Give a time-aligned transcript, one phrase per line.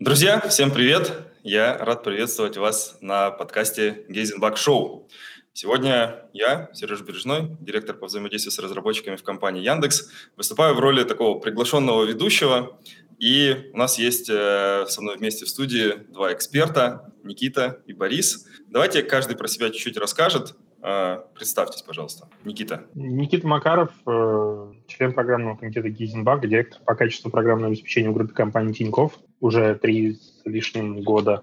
[0.00, 1.12] Друзья, всем привет!
[1.42, 5.08] Я рад приветствовать вас на подкасте Гейзенбак Шоу.
[5.52, 11.02] Сегодня я, Сереж Бережной, директор по взаимодействию с разработчиками в компании Яндекс, выступаю в роли
[11.02, 12.78] такого приглашенного ведущего.
[13.18, 18.46] И у нас есть э, со мной вместе в студии два эксперта, Никита и Борис.
[18.68, 20.54] Давайте каждый про себя чуть-чуть расскажет.
[20.82, 22.28] Э, представьтесь, пожалуйста.
[22.44, 22.84] Никита.
[22.94, 28.72] Никита Макаров, э, член программного комитета Гейзенбак, директор по качеству программного обеспечения в группе компании
[28.72, 31.42] Тиньков уже три с лишним года.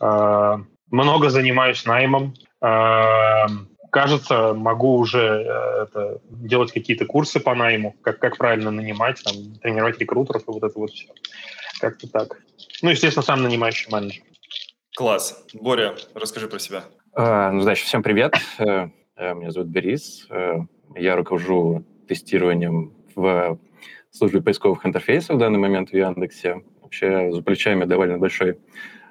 [0.00, 0.56] Э,
[0.90, 2.34] много занимаюсь наймом.
[2.62, 3.46] Э,
[3.92, 5.18] кажется, могу уже
[5.82, 10.62] это, делать какие-то курсы по найму, как, как правильно нанимать, там, тренировать рекрутеров и вот
[10.62, 11.08] это вот все.
[11.80, 12.38] Как-то так.
[12.82, 14.22] Ну, естественно, сам нанимающий менеджер.
[14.96, 15.44] Класс.
[15.54, 16.84] Боря, расскажи про себя.
[17.12, 18.34] Uh, ну, значит, всем привет.
[18.60, 18.88] Uh,
[19.18, 20.28] меня зовут Борис.
[20.30, 23.58] Uh, я руковожу тестированием в
[24.12, 26.62] службе поисковых интерфейсов в данный момент в Яндексе.
[26.80, 28.58] Вообще за плечами довольно большой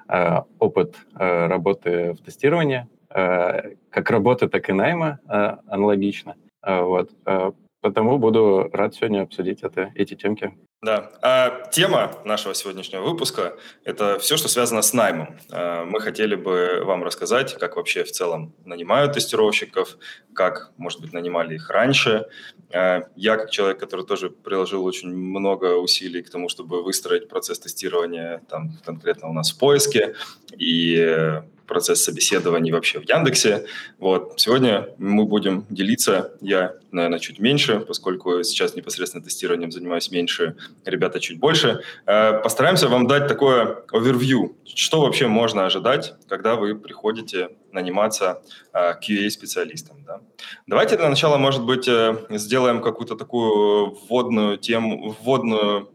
[0.08, 6.36] э, опыт э, работы в тестировании, э, как работы, так и найма э, аналогично.
[6.62, 7.10] Э, вот.
[7.26, 10.54] Э, потому буду рад сегодня обсудить это, эти темки.
[10.82, 11.10] Да.
[11.20, 15.38] А тема нашего сегодняшнего выпуска– это все, что связано с наймом.
[15.50, 19.98] А, мы хотели бы вам рассказать, как вообще в целом нанимают тестировщиков,
[20.34, 22.28] как, может быть, нанимали их раньше.
[22.72, 27.58] А, я, как человек, который тоже приложил очень много усилий к тому, чтобы выстроить процесс
[27.58, 30.14] тестирования там, конкретно у нас в поиске,
[30.56, 33.64] и процесс собеседований вообще в Яндексе.
[34.00, 34.34] Вот.
[34.36, 41.20] Сегодня мы будем делиться, я, наверное, чуть меньше, поскольку сейчас непосредственно тестированием занимаюсь меньше, ребята
[41.20, 41.82] чуть больше.
[42.06, 48.94] Э, постараемся вам дать такое овервью, что вообще можно ожидать, когда вы приходите наниматься э,
[49.00, 50.04] QA-специалистом.
[50.04, 50.20] Да?
[50.66, 55.88] Давайте для начала, может быть, э, сделаем какую-то такую вводную тему, вводную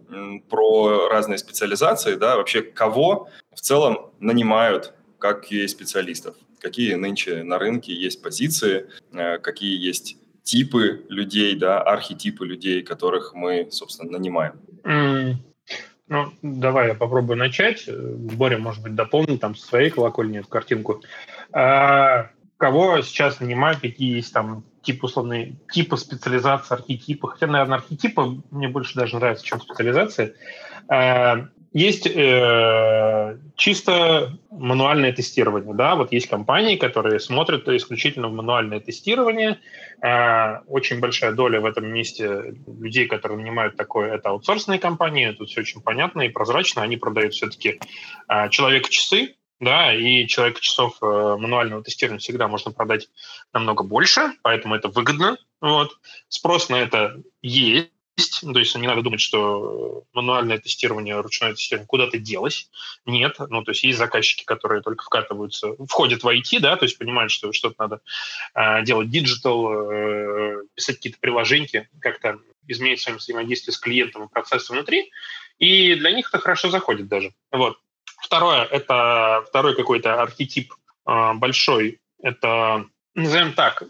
[0.50, 4.94] про разные специализации, да, вообще кого в целом нанимают
[5.26, 6.36] как QA-специалистов.
[6.59, 13.34] Какие нынче на рынке есть позиции, э, какие есть типы людей, да, архетипы людей, которых
[13.34, 14.53] мы, собственно, нанимаем.
[14.84, 15.34] Mm.
[16.08, 17.90] Ну, давай я попробую начать.
[17.90, 21.02] Боря, может быть, дополнит там со своей колокольни эту картинку.
[21.52, 27.30] А, кого сейчас нанимают, какие есть там типы условные, типы специализации, архетипы.
[27.30, 30.36] Хотя, наверное, архетипы мне больше даже нравятся, чем специализация.
[30.88, 35.74] А, есть э, чисто мануальное тестирование.
[35.74, 35.96] Да?
[35.96, 39.59] Вот есть компании, которые смотрят исключительно в мануальное тестирование.
[40.02, 45.31] Э, очень большая доля в этом месте людей, которые нанимают такое, это аутсорсные компании.
[45.31, 46.81] Тут все очень понятно и прозрачно.
[46.81, 47.81] Они продают все-таки
[48.30, 53.09] э, человека-часы, да, и человека часов э, мануального тестирования всегда можно продать
[53.53, 55.38] намного больше, поэтому это выгодно.
[55.59, 55.92] Вот.
[56.30, 61.53] Спрос на это есть есть, ну, то есть не надо думать, что мануальное тестирование, ручное
[61.53, 62.70] тестирование куда-то делось.
[63.06, 66.98] Нет, ну, то есть есть заказчики, которые только вкатываются, входят в IT, да, то есть
[66.98, 68.02] понимают, что что-то надо
[68.54, 74.78] э, делать digital, э, писать какие-то приложения, как-то изменить своим взаимодействие с клиентом и процессом
[74.78, 75.12] внутри,
[75.59, 77.34] и для них это хорошо заходит даже.
[77.52, 77.78] Вот.
[78.22, 80.74] Второе, это второй какой-то архетип
[81.08, 83.84] э, большой, это, назовем так,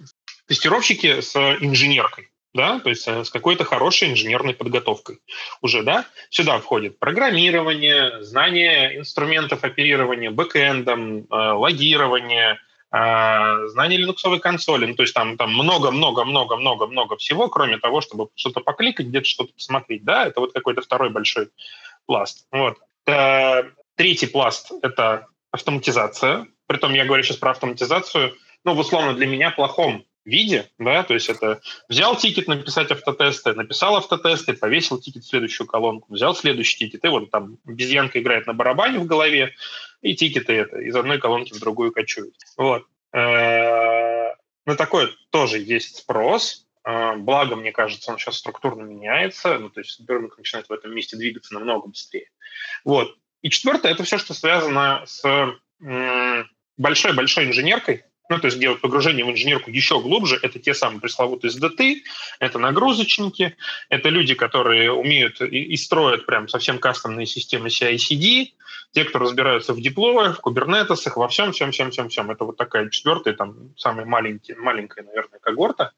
[0.47, 5.19] тестировщики с инженеркой да, то есть э, с какой-то хорошей инженерной подготовкой
[5.61, 6.05] уже, да.
[6.29, 12.57] Сюда входит программирование, знание инструментов оперирования бэкэндом, э, логирование,
[12.91, 14.85] э, знание линуксовой консоли.
[14.85, 20.05] Ну, то есть там там много-много-много-много-много всего, кроме того, чтобы что-то покликать, где-то что-то посмотреть,
[20.05, 20.25] да.
[20.25, 21.49] Это вот какой-то второй большой
[22.05, 22.47] пласт.
[22.51, 22.77] Вот.
[23.95, 26.47] Третий пласт— это автоматизация.
[26.67, 28.33] Притом я говорю сейчас про автоматизацию,
[28.63, 33.95] ну, условно для меня плохом виде, да, то есть это взял тикет написать автотесты, написал
[33.95, 38.53] автотесты, повесил тикет в следующую колонку, взял следующий тикет, и вот там обезьянка играет на
[38.53, 39.53] барабане в голове,
[40.01, 42.35] и тикеты это из одной колонки в другую кочуют.
[42.57, 42.85] Вот.
[43.13, 44.33] Э,
[44.65, 49.79] на такое тоже есть спрос, э, Благо, мне кажется, он сейчас структурно меняется, ну, то
[49.79, 52.29] есть рынок начинает в этом месте двигаться намного быстрее.
[52.83, 53.15] Вот.
[53.41, 55.23] И четвертое– это все, что связано с
[56.77, 61.51] большой-большой инженеркой, ну, то есть делать погружение в инженерку еще глубже, это те самые пресловутые
[61.51, 62.01] SDT,
[62.39, 63.55] это нагрузочники,
[63.89, 68.47] это люди, которые умеют и, и строят прям совсем кастомные системы CI-CD,
[68.91, 72.31] те, кто разбираются в диплоях, в кубернетесах, во всем, всем, всем, всем, всем.
[72.31, 75.91] Это вот такая четвертая, там, самая маленькая, маленькая, наверное, когорта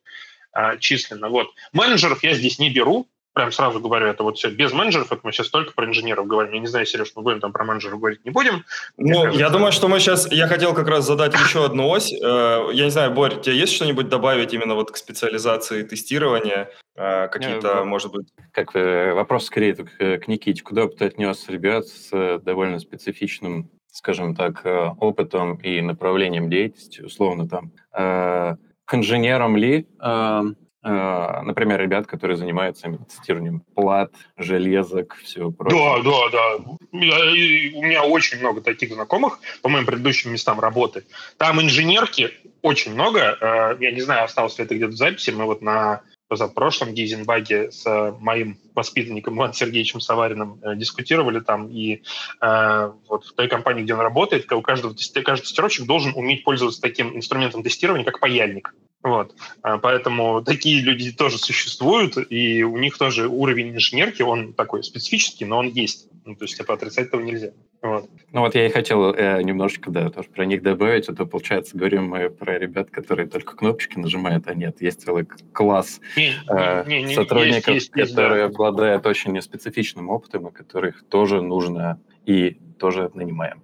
[0.51, 1.29] а, численно.
[1.29, 1.53] Вот.
[1.74, 3.07] Менеджеров я здесь не беру,
[3.38, 6.54] прям сразу говорю, это вот все без менеджеров, это мы сейчас только про инженеров говорим.
[6.54, 8.66] Я не знаю, Сереж, мы будем там про менеджеров говорить, не будем.
[8.98, 12.12] Ну, кажется, я думаю, что мы сейчас, я хотел как раз задать еще одну ось.
[12.12, 16.72] Э, я не знаю, Борь, тебе есть что-нибудь добавить именно вот к специализации тестирования?
[16.95, 18.28] Э, какие-то, может быть...
[18.51, 19.86] Как вопрос скорее к,
[20.18, 20.63] к Никите.
[20.63, 24.63] Куда бы ты отнес ребят с довольно специфичным скажем так,
[25.00, 30.44] опытом и направлением деятельности, условно там, к инженерам ли, а,
[30.88, 36.04] например, ребят, которые занимаются тестированием плат, железок, все прочее.
[36.04, 36.78] Да, да, да.
[36.92, 41.04] Я, у меня очень много таких знакомых по моим предыдущим местам работы.
[41.38, 42.31] Там инженерки
[42.62, 43.38] очень много.
[43.39, 45.31] А, я не знаю, осталось ли это где-то в записи.
[45.31, 47.86] Мы вот на позапрошлом Гейзенбаге с
[48.19, 52.04] моим воспитанником Иваном Сергеевичем Савариным э, дискутировали там, и
[52.42, 54.94] э, вот в той компании, где он работает, у каждого
[55.24, 58.74] каждый тестировщик должен уметь пользоваться таким инструментом тестирования, как паяльник.
[59.07, 59.33] Вот.
[59.62, 65.45] А, поэтому такие люди тоже существуют, и у них тоже уровень инженерки, он такой специфический,
[65.45, 66.09] но он есть.
[66.25, 67.51] Ну, то есть, типа, отрицать этого нельзя.
[67.81, 68.09] Вот.
[68.33, 71.07] Ну вот я и хотел э, немножечко, да, тоже про них добавить.
[71.07, 76.01] Это, получается, говорим мы про ребят, которые только кнопочки нажимают, а нет, есть целый класс
[76.18, 78.56] не, э, не, не, сотрудников, есть, есть, которые есть, да.
[78.56, 83.62] обладают очень специфичным опытом, и которых тоже нужно и тоже нанимаем.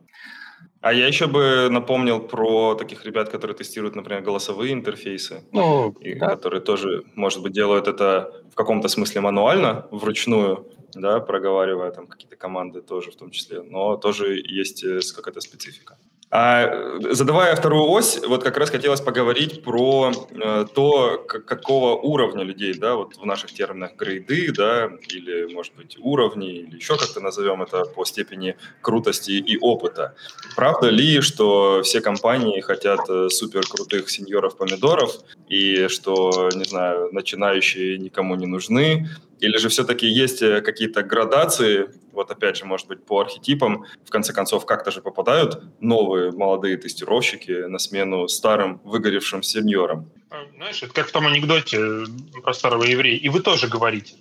[0.83, 6.13] А я еще бы напомнил про таких ребят, которые тестируют, например, голосовые интерфейсы, ну, и
[6.13, 6.27] да.
[6.27, 12.35] которые тоже, может быть, делают это в каком-то смысле мануально, вручную, да, проговаривая там какие-то
[12.35, 15.97] команды тоже в том числе, но тоже есть э, какая-то специфика.
[16.35, 22.43] А, задавая вторую ось, вот как раз хотелось поговорить про э, то, как, какого уровня
[22.43, 27.19] людей, да, вот в наших терминах грейды, да, или, может быть, уровни, или еще как-то
[27.19, 30.15] назовем это по степени крутости и опыта.
[30.55, 35.11] Правда ли, что все компании хотят э, супер крутых сеньоров-помидоров,
[35.49, 39.07] и что, не знаю, начинающие никому не нужны,
[39.43, 44.09] или же все-таки есть э, какие-то градации, вот опять же, может быть, по архетипам, в
[44.09, 50.09] конце концов, как-то же попадают новые молодые тестировщики на смену старым выгоревшим сеньорам?
[50.29, 52.05] А, знаешь, это как в том анекдоте э,
[52.41, 53.17] про старого еврея.
[53.17, 54.15] И вы тоже говорите.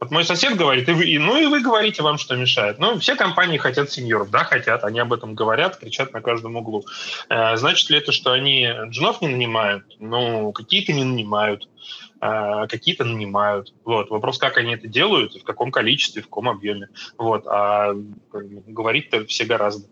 [0.00, 2.78] Вот мой сосед говорит, и вы, и, ну и вы говорите, вам что мешает.
[2.78, 6.84] Ну, все компании хотят сеньоров, да, хотят, они об этом говорят, кричат на каждом углу.
[7.28, 9.84] Э, значит ли это, что они джунов не нанимают?
[9.98, 11.68] Ну, какие-то не нанимают.
[12.24, 13.74] А, какие-то нанимают.
[13.84, 14.10] Вот.
[14.10, 16.88] Вопрос, как они это делают, в каком количестве, в каком объеме.
[17.18, 17.48] Вот.
[17.48, 17.94] А
[18.32, 19.88] говорить-то все гораздо.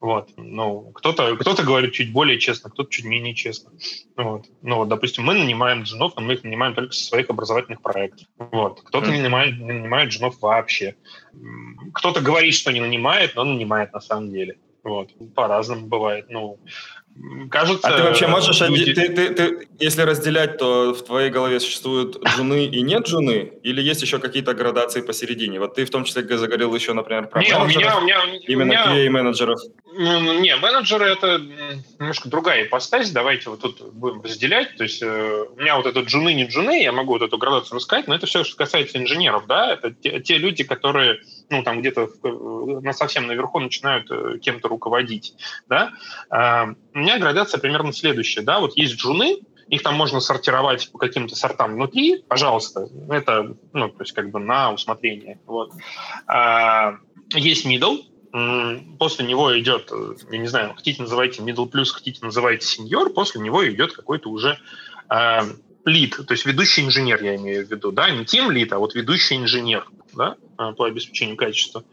[0.00, 0.30] Вот.
[0.38, 3.70] Ну, кто-то, кто-то говорит чуть более честно, кто-то чуть менее честно.
[4.16, 4.46] Вот.
[4.62, 8.28] Ну, вот, допустим, мы нанимаем джунов, но мы их нанимаем только со своих образовательных проектов.
[8.38, 8.80] Вот.
[8.80, 9.12] Кто-то mm.
[9.12, 10.96] не, нанимает, не нанимает джунов вообще.
[11.92, 14.56] Кто-то говорит, что не нанимает, но нанимает на самом деле.
[14.84, 15.10] Вот.
[15.34, 16.30] По-разному бывает.
[16.30, 16.58] Ну,
[17.48, 18.92] Кажется, а ты вообще можешь, люди...
[18.92, 23.80] ты, ты, ты, если разделять, то в твоей голове существуют джуны и нет джуны, или
[23.80, 25.60] есть еще какие-то градации посередине?
[25.60, 28.38] Вот ты в том числе заговорил еще, например, про не, менеджеров, у меня, у меня,
[28.48, 28.86] именно у меня...
[28.86, 29.60] QA-менеджеров.
[29.96, 31.40] Ну, ну, не, менеджеры это
[32.00, 34.76] немножко другая ипостась, давайте вот тут будем разделять.
[34.76, 37.76] То есть э, у меня вот это джуны, не джуны, я могу вот эту градацию
[37.76, 41.20] рассказать, но это все, что касается инженеров, да, это те, те люди, которые,
[41.50, 45.34] ну, там где-то на совсем наверху начинают э, кем-то руководить,
[45.68, 45.92] да.
[46.30, 50.98] Э, у меня градация примерно следующая, да, вот есть джуны, их там можно сортировать по
[50.98, 55.72] каким-то сортам внутри, пожалуйста, это, ну, то есть как бы на усмотрение, вот.
[56.26, 56.96] А,
[57.34, 57.98] есть middle,
[58.98, 59.92] после него идет,
[60.30, 64.58] я не знаю, хотите называйте middle plus, хотите называйте senior, после него идет какой-то уже
[65.08, 65.40] э,
[65.86, 68.94] lead, то есть ведущий инженер, я имею в виду, да, не тем lead, а вот
[68.94, 71.84] ведущий инженер, да, а, по обеспечению качества.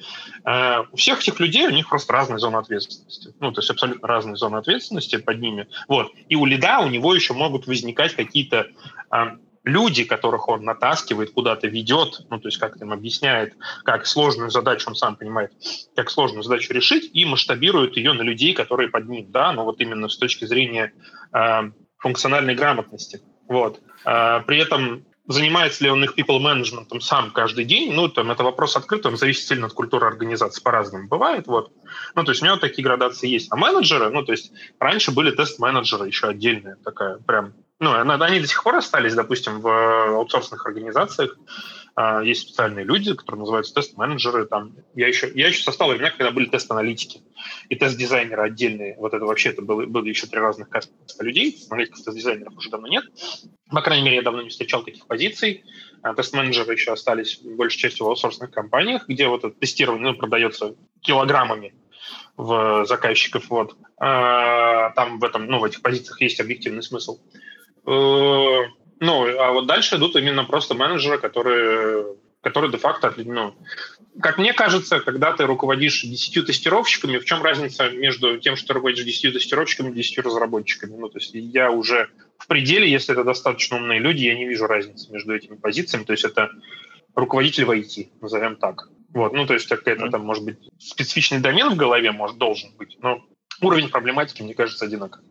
[0.46, 3.34] Э, у всех этих людей, у них просто разные зоны ответственности.
[3.40, 5.68] Ну, то есть абсолютно разные зоны ответственности под ними.
[5.88, 6.12] Вот.
[6.30, 8.68] И у лида у него еще могут возникать какие-то
[9.64, 13.54] люди, которых он натаскивает, куда-то ведет, ну, то есть как им объясняет,
[13.84, 15.52] как сложную задачу, он сам понимает,
[15.96, 19.80] как сложную задачу решить, и масштабирует ее на людей, которые под ним, да, ну, вот
[19.80, 20.94] именно с точки зрения
[21.34, 23.22] э, функциональной грамотности.
[23.48, 23.80] Вот.
[24.06, 28.44] Э, при этом занимается ли он их people management сам каждый день, ну, там, это
[28.44, 31.72] вопрос открытый, он зависит сильно от культуры организации, по-разному бывает, вот.
[32.16, 33.52] Ну, то есть у него такие градации есть.
[33.52, 38.48] А менеджеры, ну, то есть раньше были тест-менеджеры еще отдельная такая прям ну, они до
[38.48, 41.36] сих пор остались, допустим, в аутсорсных организациях.
[41.96, 44.46] А, есть специальные люди, которые называются тест-менеджеры.
[44.46, 47.22] Там, я, еще, я еще состал времена, когда были тест-аналитики
[47.70, 48.96] и тест-дизайнеры отдельные.
[48.98, 51.58] Вот это вообще это было, было еще три разных каста людей.
[51.70, 53.04] Аналитиков, тест-дизайнеров уже давно нет.
[53.70, 55.64] По крайней мере, я давно не встречал таких позиций.
[56.02, 60.76] А, тест-менеджеры еще остались большей частью в аутсорсных компаниях, где вот это тестирование ну, продается
[61.02, 61.74] килограммами
[62.38, 63.50] в заказчиков.
[63.50, 63.76] Вот.
[63.98, 67.20] А, там в, этом, ну, в этих позициях есть объективный смысл.
[69.02, 72.06] Ну, а вот дальше идут именно просто менеджеры, которые
[72.42, 73.54] который де-факто, ну,
[74.20, 78.74] как мне кажется, когда ты руководишь 10 тестировщиками, в чем разница между тем, что ты
[78.74, 80.96] руководишь 10 тестировщиками и 10 разработчиками?
[80.98, 84.66] Ну, то есть я уже в пределе, если это достаточно умные люди, я не вижу
[84.66, 86.04] разницы между этими позициями.
[86.04, 86.50] То есть это
[87.14, 88.90] руководитель в IT, назовем так.
[89.10, 92.98] Вот, ну, то есть какая-то там, может быть, специфичный домен в голове может, должен быть,
[93.02, 93.24] но
[93.62, 95.28] уровень проблематики, мне кажется, одинаковый.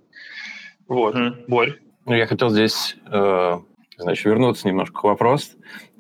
[0.87, 1.45] Вот, mm.
[1.49, 1.81] Борь.
[2.11, 3.59] Ну, я хотел здесь, э,
[3.97, 5.51] значит, вернуться немножко к вопросу.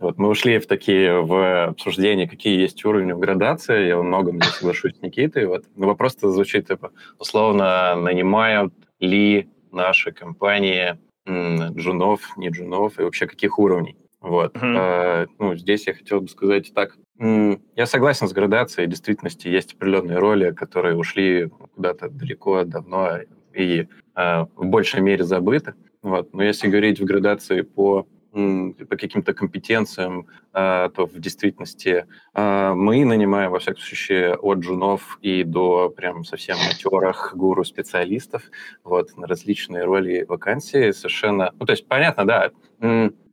[0.00, 3.86] Вот мы ушли в такие в обсуждения, какие есть уровни в градации.
[3.86, 5.46] Я во многом не соглашусь с Никитой.
[5.46, 5.66] Вот.
[5.76, 6.90] Но вопрос-то звучит, типа,
[7.20, 13.96] условно, нанимают ли наши компании м, джунов, не джунов, и вообще каких уровней?
[14.20, 14.56] Вот.
[14.56, 14.76] Mm-hmm.
[14.76, 16.96] А, ну, здесь я хотел бы сказать так.
[17.20, 18.88] Я согласен с градацией.
[18.88, 23.20] В действительности есть определенные роли, которые ушли куда-то далеко, давно
[23.54, 23.86] и
[24.16, 25.74] а, в большей мере забыты.
[26.02, 26.32] Вот.
[26.32, 33.04] Но если говорить в градации по по каким-то компетенциям, а, то в действительности а, мы
[33.04, 38.42] нанимаем, во всяком случае, от джунов и до прям совсем матерых гуру-специалистов
[38.84, 41.52] вот, на различные роли и вакансии совершенно...
[41.58, 42.50] Ну, то есть, понятно, да,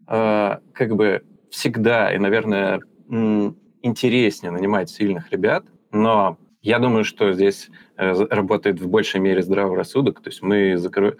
[0.07, 7.69] а, как бы всегда и, наверное, интереснее нанимать сильных ребят, но я думаю, что здесь
[7.97, 10.21] э, работает в большей мере здравый рассудок.
[10.21, 10.75] То есть мы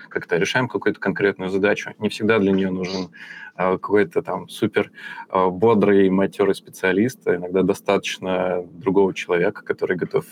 [0.10, 1.94] как-то решаем какую-то конкретную задачу.
[2.00, 3.12] Не всегда для нее нужен
[3.56, 4.92] а, какой-то там супер
[5.30, 7.26] а, бодрый, матерый специалист.
[7.28, 10.26] А иногда достаточно другого человека, который готов,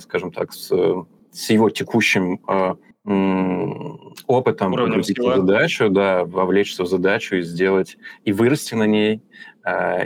[0.00, 0.68] скажем так, с,
[1.30, 2.40] с его текущим
[4.26, 9.22] опытом погрузить в задачу, да, вовлечься в задачу и сделать, и вырасти на ней,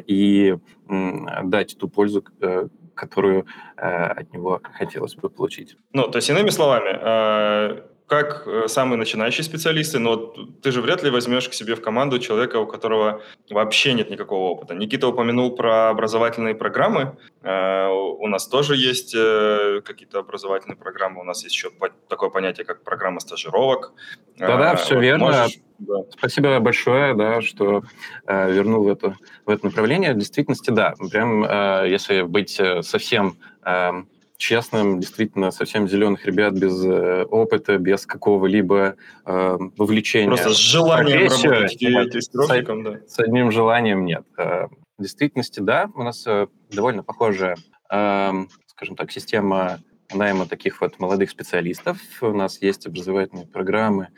[0.06, 0.56] и
[0.88, 3.86] дать ту пользу, э, которую э,
[4.20, 5.76] от него хотелось бы получить.
[5.92, 10.16] Ну, то есть, иными словами, э, как э, самые начинающие специалисты, но
[10.62, 14.48] ты же вряд ли возьмешь к себе в команду человека, у которого вообще нет никакого
[14.48, 14.74] опыта.
[14.74, 17.18] Никита упомянул про образовательные программы.
[17.42, 21.20] Э, у нас тоже есть э, какие-то образовательные программы.
[21.20, 21.70] У нас есть еще
[22.08, 23.92] такое понятие, как программа стажировок.
[24.38, 25.24] Да-да, все вот верно.
[25.26, 25.58] Можешь...
[25.78, 25.94] Да.
[26.10, 27.82] Спасибо большое, да, что
[28.26, 30.14] э, вернул в это, в это направление.
[30.14, 33.36] В действительности, да, прям э, если быть совсем
[33.66, 33.92] э,
[34.38, 38.95] честным, действительно, совсем зеленых ребят без э, опыта, без какого-либо
[39.26, 40.28] э, вовлечения.
[40.28, 41.78] Просто с желанием работать
[42.12, 43.00] тестировщиком, да.
[43.07, 44.25] С одним желанием нет.
[44.38, 47.57] Э, в действительности, да, у нас э, довольно похожая,
[47.90, 48.33] э,
[48.68, 49.80] скажем так, система
[50.14, 51.99] найма таких вот молодых специалистов.
[52.21, 54.09] У нас есть образовательные программы,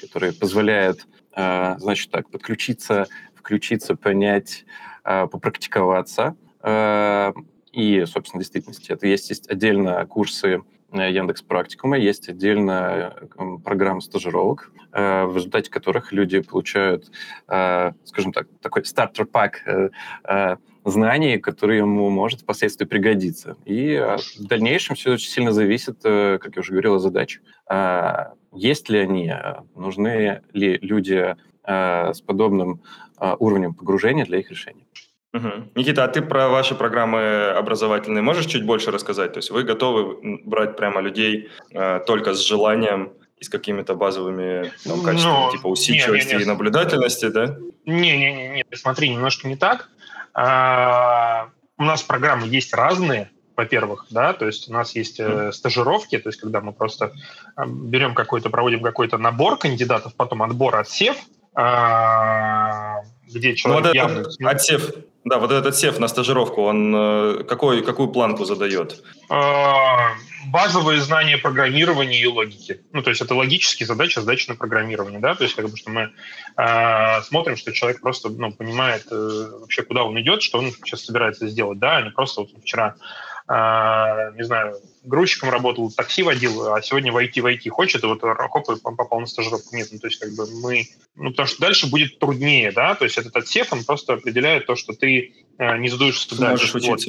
[0.00, 4.66] которые позволяют, э, значит так, подключиться, включиться, понять,
[5.04, 6.36] э, попрактиковаться.
[6.62, 7.32] Э,
[7.72, 10.62] и, собственно, действительности это есть, есть отдельно курсы
[10.92, 13.14] э, Яндекс Практикума, есть отдельно
[13.64, 17.10] программа стажировок, э, в результате которых люди получают,
[17.48, 19.62] э, скажем так, такой стартер-пак
[20.82, 23.58] знаний, которые ему может впоследствии пригодиться.
[23.66, 23.96] И
[24.38, 27.40] в дальнейшем все очень сильно зависит, как я уже говорил, от задач.
[28.54, 29.30] Есть ли они,
[29.76, 32.80] нужны ли люди с подобным
[33.38, 34.86] уровнем погружения для их решения.
[35.32, 35.70] Угу.
[35.76, 39.32] Никита, а ты про ваши программы образовательные можешь чуть больше рассказать?
[39.32, 44.72] То есть вы готовы брать прямо людей э, только с желанием и с какими-то базовыми
[44.84, 46.42] ну, качествами, ну, типа усидчивости не, не, не.
[46.42, 47.56] и наблюдательности, да?
[47.86, 49.88] Не-не-не, смотри, немножко не так.
[50.34, 56.18] А, у нас программы есть разные, во-первых, да, то есть у нас есть э, стажировки,
[56.18, 57.12] то есть когда мы просто
[57.56, 61.16] э, берем какой-то, проводим какой-то набор кандидатов, потом отбор, отсев,
[61.56, 62.94] э,
[63.28, 64.50] где человек ну, вот явно...
[64.50, 64.92] Отсев,
[65.24, 69.02] да, вот этот сев на стажировку, он э, какой, какую планку задает?
[69.28, 70.12] А,
[70.46, 72.80] базовые знания программирования и логики.
[72.92, 75.90] Ну, то есть это логические задачи, задачи на программирование, да, то есть как бы, что
[75.90, 76.10] мы
[76.56, 81.04] э, смотрим, что человек просто, ну, понимает э, вообще, куда он идет, что он сейчас
[81.04, 82.96] собирается сделать, да, а не просто вот вчера
[83.50, 88.80] не знаю, грузчиком работал, такси водил, а сегодня войти войти хочет, и вот хоп, и
[88.80, 89.74] попал на стажировку.
[89.74, 90.84] Нет, ну, то есть как бы мы...
[91.16, 94.76] Ну, потому что дальше будет труднее, да, то есть этот отсев, он просто определяет то,
[94.76, 96.78] что ты э, не задуешься дальше.
[96.78, 97.00] Вот.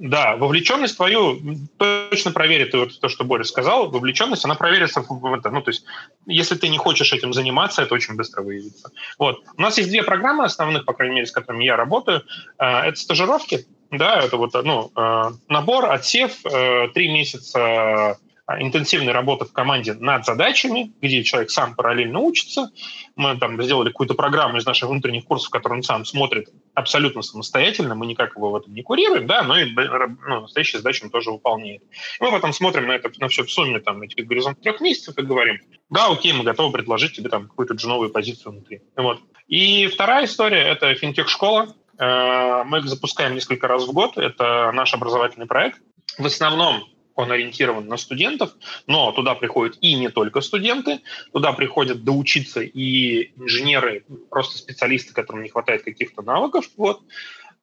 [0.00, 1.40] Да, вовлеченность твою
[1.76, 5.84] точно проверит, вот то, что Боря сказал, вовлеченность, она проверится в это, ну, то есть
[6.26, 8.90] если ты не хочешь этим заниматься, это очень быстро выявится.
[9.18, 9.42] Вот.
[9.56, 12.22] У нас есть две программы основных, по крайней мере, с которыми я работаю.
[12.58, 18.18] Э, это стажировки, да, это вот ну, э, набор, отсев, э, три месяца
[18.58, 22.70] интенсивной работы в команде над задачами, где человек сам параллельно учится.
[23.14, 27.94] Мы там сделали какую-то программу из наших внутренних курсов, которую он сам смотрит абсолютно самостоятельно,
[27.94, 31.30] мы никак его в этом не курируем, да, но и ну, настоящие задачи он тоже
[31.30, 31.82] выполняет.
[32.18, 35.22] Мы потом смотрим на это на все в сумме, там, этих горизонт трех месяцев и
[35.22, 38.82] говорим, да, окей, мы готовы предложить тебе там какую-то джуновую позицию внутри.
[38.96, 39.20] Вот.
[39.46, 44.16] И вторая история– это финтех-школа, Мы их запускаем несколько раз в год.
[44.16, 45.80] Это наш образовательный проект.
[46.18, 46.84] В основном
[47.14, 48.52] он ориентирован на студентов,
[48.86, 51.00] но туда приходят и не только студенты,
[51.32, 57.02] туда приходят доучиться и инженеры, просто специалисты, которым не хватает каких-то навыков, вот.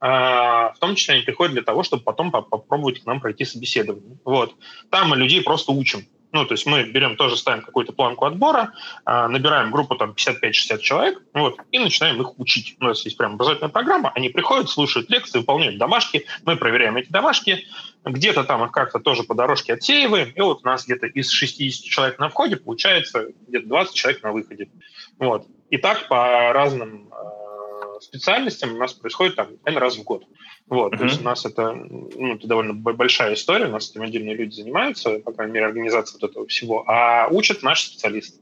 [0.01, 4.17] А, в том числе они приходят для того, чтобы потом попробовать к нам пройти собеседование.
[4.24, 4.55] Вот.
[4.89, 6.07] Там мы людей просто учим.
[6.31, 10.79] Ну, то есть мы берем, тоже ставим какую-то планку отбора, а, набираем группу там 55-60
[10.79, 12.75] человек, вот, и начинаем их учить.
[12.79, 17.09] У нас есть прям образовательная программа, они приходят, слушают лекции, выполняют домашки, мы проверяем эти
[17.09, 17.65] домашки,
[18.05, 21.86] где-то там их как-то тоже по дорожке отсеиваем, и вот у нас где-то из 60
[21.86, 24.69] человек на входе получается где-то 20 человек на выходе.
[25.17, 25.48] Вот.
[25.69, 30.25] И так по разным э, специальностям у нас происходит там N раз в год.
[30.69, 30.97] Вот, mm-hmm.
[30.97, 34.53] то есть у нас это, ну, это довольно большая история, у нас этим отдельные люди
[34.53, 38.39] занимаются, по крайней мере, организация вот этого всего, а учат наши специалисты.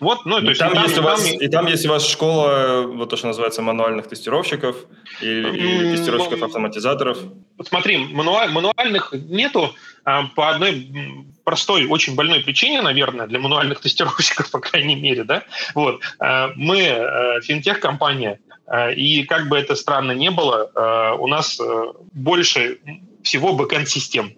[0.00, 1.38] Вот, ну, то есть там, и, там, есть у вас, там...
[1.38, 4.76] и там есть у вас школа, вот то, что называется мануальных тестировщиков
[5.20, 7.18] и, и тестировщиков-автоматизаторов.
[7.64, 9.72] Смотри, мануаль, мануальных нету
[10.04, 10.88] а, по одной
[11.44, 15.44] простой, очень больной причине, наверное, для мануальных тестировщиков, по крайней мере, да.
[15.74, 16.00] Вот.
[16.18, 18.40] А, мы а, финтех-компания,
[18.92, 22.78] и как бы это странно не было, а, у нас а, больше
[23.22, 24.32] всего бэкэнд-систем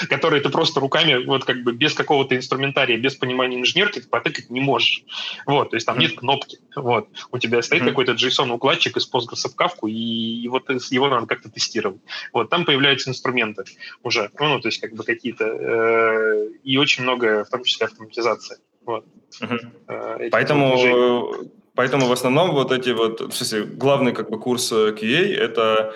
[0.08, 4.50] которые ты просто руками, вот как бы без какого-то инструментария, без понимания инженерки, ты потыкать
[4.50, 5.04] не можешь.
[5.46, 6.58] Вот, то есть там нет кнопки.
[6.76, 7.08] Вот.
[7.30, 7.88] У тебя стоит mm-hmm.
[7.88, 12.00] какой-то JSON-укладчик из Postgres в кавку, и, вот его надо как-то тестировать.
[12.32, 13.64] Вот, там появляются инструменты
[14.02, 18.58] уже, ну, то есть как бы какие-то, э, и очень много, в том числе автоматизация.
[18.84, 19.04] Вот.
[19.40, 19.70] Mm-hmm.
[19.88, 25.34] Э, Поэтому Поэтому в основном вот эти вот, в смысле, главный как бы курс QA–
[25.36, 25.94] это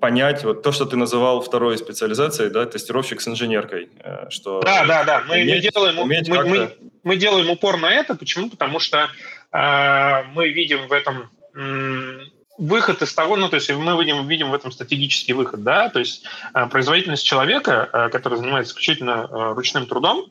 [0.00, 4.84] понять вот то, что ты называл второй специализацией, да, тестировщик с инженеркой, э, что да,
[4.86, 8.48] да, да, мы, уметь, мы делаем уметь мы, мы, мы делаем упор на это, почему?
[8.48, 9.08] Потому что
[9.52, 12.20] э, мы видим в этом э,
[12.58, 15.98] выход из того, ну то есть мы видим видим в этом стратегический выход, да, то
[15.98, 16.24] есть
[16.54, 20.30] э, производительность человека, э, который занимается исключительно э, ручным трудом,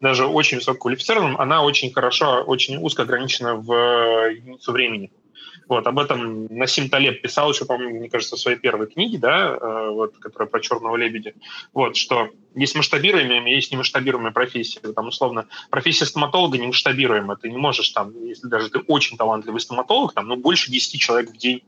[0.00, 5.10] даже очень высококвалифицированным, она очень хорошо, очень узко ограничена в э, единицу времени.
[5.68, 9.50] Вот, об этом Насим Талеб писал еще, по-моему, мне кажется, в своей первой книге, да,
[9.50, 11.34] э, вот, которая про черного лебедя.
[11.74, 14.78] Вот, что есть масштабируемые, есть немасштабируемые профессии.
[14.78, 17.36] Там, условно, профессия стоматолога не масштабируемая.
[17.36, 21.30] Ты не можешь там, если даже ты очень талантливый стоматолог, там, ну, больше 10 человек
[21.30, 21.62] в день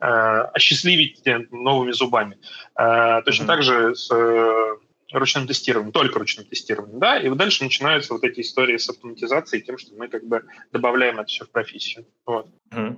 [0.00, 2.38] э, осчастливить новыми зубами.
[2.76, 3.46] Э, точно mm-hmm.
[3.46, 4.76] так же с э,
[5.12, 9.78] ручным тестированием, только ручным тестированием, да, и дальше начинаются вот эти истории с автоматизацией, тем,
[9.78, 12.06] что мы как бы добавляем это все в профессию.
[12.26, 12.48] Вот.
[12.70, 12.96] Mm-hmm.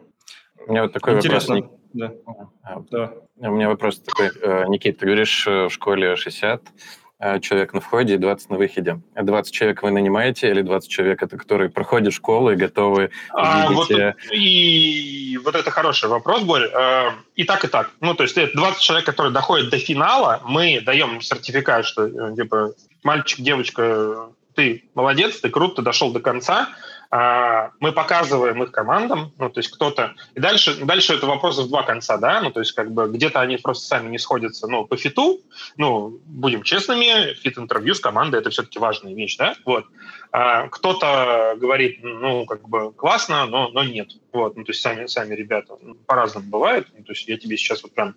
[0.66, 1.56] У меня вот такой Интересно.
[1.56, 1.80] вопрос.
[1.92, 2.12] Да.
[2.62, 3.14] А, да.
[3.36, 4.30] У меня вопрос такой.
[4.40, 6.68] Э, Никит, ты говоришь, э, в школе 60 э,
[7.40, 9.00] человек на входе и 20 на выходе.
[9.14, 13.70] А 20 человек вы нанимаете или 20 человек это которые проходят школу и готовы а,
[13.70, 13.90] вот,
[14.32, 16.70] и вот это хороший вопрос, Борь.
[17.36, 17.90] И так, и так.
[18.00, 23.40] Ну, то есть 20 человек, которые доходят до финала, мы даем сертификат, что типа мальчик,
[23.40, 26.68] девочка, ты молодец, ты крут, ты дошел до конца,
[27.80, 30.14] мы показываем их командам, ну, то есть кто-то...
[30.34, 33.40] И дальше, дальше это вопрос в два конца, да, ну, то есть как бы где-то
[33.40, 35.40] они просто сами не сходятся, ну, по фиту,
[35.76, 39.86] ну, будем честными, фит-интервью с командой— это все-таки важная вещь, да, вот.
[40.32, 45.06] А кто-то говорит, ну, как бы классно, но, но нет, вот, ну, то есть сами,
[45.06, 48.16] сами ребята по-разному бывает, ну, то есть я тебе сейчас вот прям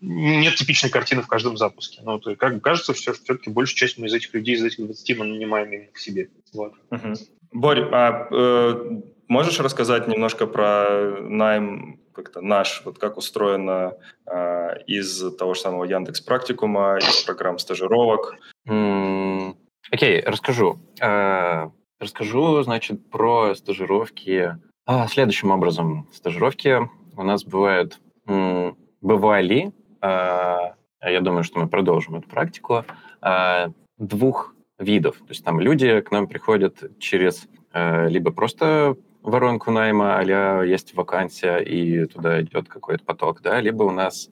[0.00, 2.00] нет типичной картины в каждом запуске.
[2.02, 4.84] Ну, то, как бы кажется, все, все-таки большую часть мы из этих людей, из этих
[4.84, 6.30] 20 мы нанимаем именно к себе.
[6.54, 6.72] Вот.
[6.90, 7.14] Угу.
[7.52, 13.94] Борь, а э, можешь рассказать немножко про найм как-то наш, вот как устроено
[14.26, 18.34] э, из того же самого Яндекс Практикума, из программ стажировок?
[18.66, 19.54] Окей, mm,
[19.92, 20.78] okay, расскажу.
[21.00, 26.08] Э, расскажу, значит, про стажировки а, следующим образом.
[26.12, 30.56] Стажировки у нас бывают, м, бывали, э,
[31.02, 32.84] я думаю, что мы продолжим эту практику,
[33.22, 34.51] э, двух
[34.82, 35.16] видов.
[35.18, 40.94] То есть там люди к нам приходят через э, либо просто воронку найма, а есть
[40.94, 44.30] вакансия, и туда идет какой-то поток, да, либо у нас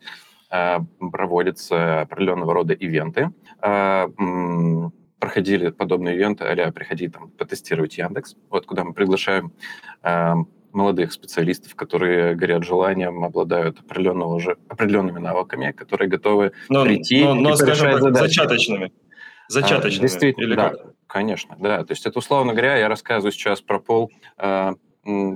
[0.51, 3.31] э, проводятся определенного рода ивенты.
[3.63, 9.53] Э, м, проходили подобные ивенты, а приходи там потестировать Яндекс, вот куда мы приглашаем
[10.03, 10.35] э,
[10.73, 17.35] молодых специалистов, которые горят желанием, обладают определенного уже, определенными навыками, которые готовы но, прийти но,
[17.35, 18.23] но, и скажем так, задачи.
[18.23, 18.93] зачаточными.
[19.51, 20.07] Зачаточными?
[20.07, 20.81] Действительно, или да, как?
[21.07, 21.85] конечно, да.
[21.85, 24.73] То есть это, условно говоря, я рассказываю сейчас про пол, э,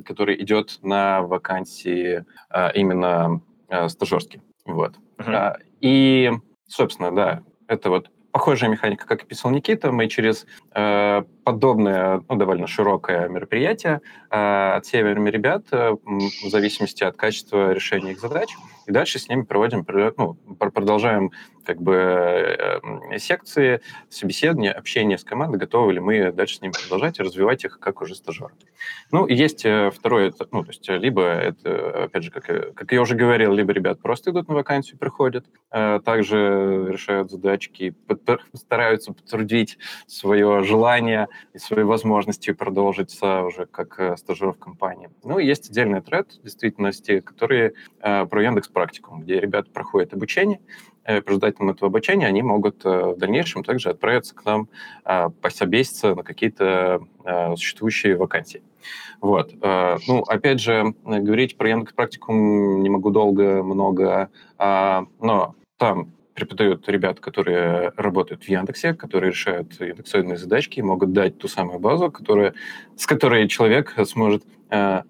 [0.04, 4.40] который идет на вакансии э, именно э, стажерский.
[4.64, 4.94] Вот.
[5.18, 5.56] Uh-huh.
[5.80, 6.30] И,
[6.66, 9.92] собственно, да, это вот похожая механика, как описал Никита.
[9.92, 14.00] Мы через э, подобное, ну, довольно широкое мероприятие
[14.30, 18.48] э, отсеиваем ребят э, в зависимости от качества решения их задач
[18.86, 21.30] и дальше с ними проводим, ну, продолжаем
[21.64, 27.18] как бы э, секции, собеседования, общение с командой, готовы ли мы дальше с ними продолжать
[27.18, 28.54] и развивать их как уже стажеры.
[29.10, 33.00] Ну, и есть э, второе, ну, то есть либо это, опять же, как, как я
[33.00, 37.94] уже говорил, либо ребят просто идут на вакансию, приходят, также решают задачки,
[38.54, 45.10] стараются потрудить свое желание и свои возможности продолжиться уже как стажер в компании.
[45.22, 50.60] Ну, и есть отдельный тред действительности, которые про Яндекс Практикум, где ребята проходят обучение,
[51.04, 54.68] э, по результатам этого обучения они могут э, в дальнейшем также отправиться к нам
[55.04, 57.00] э, пособеситься на какие-то
[57.56, 58.62] существующие вакансии.
[59.22, 59.54] Вот.
[59.62, 66.88] Ну, опять же, говорить про Яндекс Практикум не могу долго, много, а, но там преподают
[66.88, 72.54] ребят, которые работают в Яндексе, которые решают индексоидные задачки, могут дать ту самую базу, которая,
[72.96, 74.44] с которой человек сможет,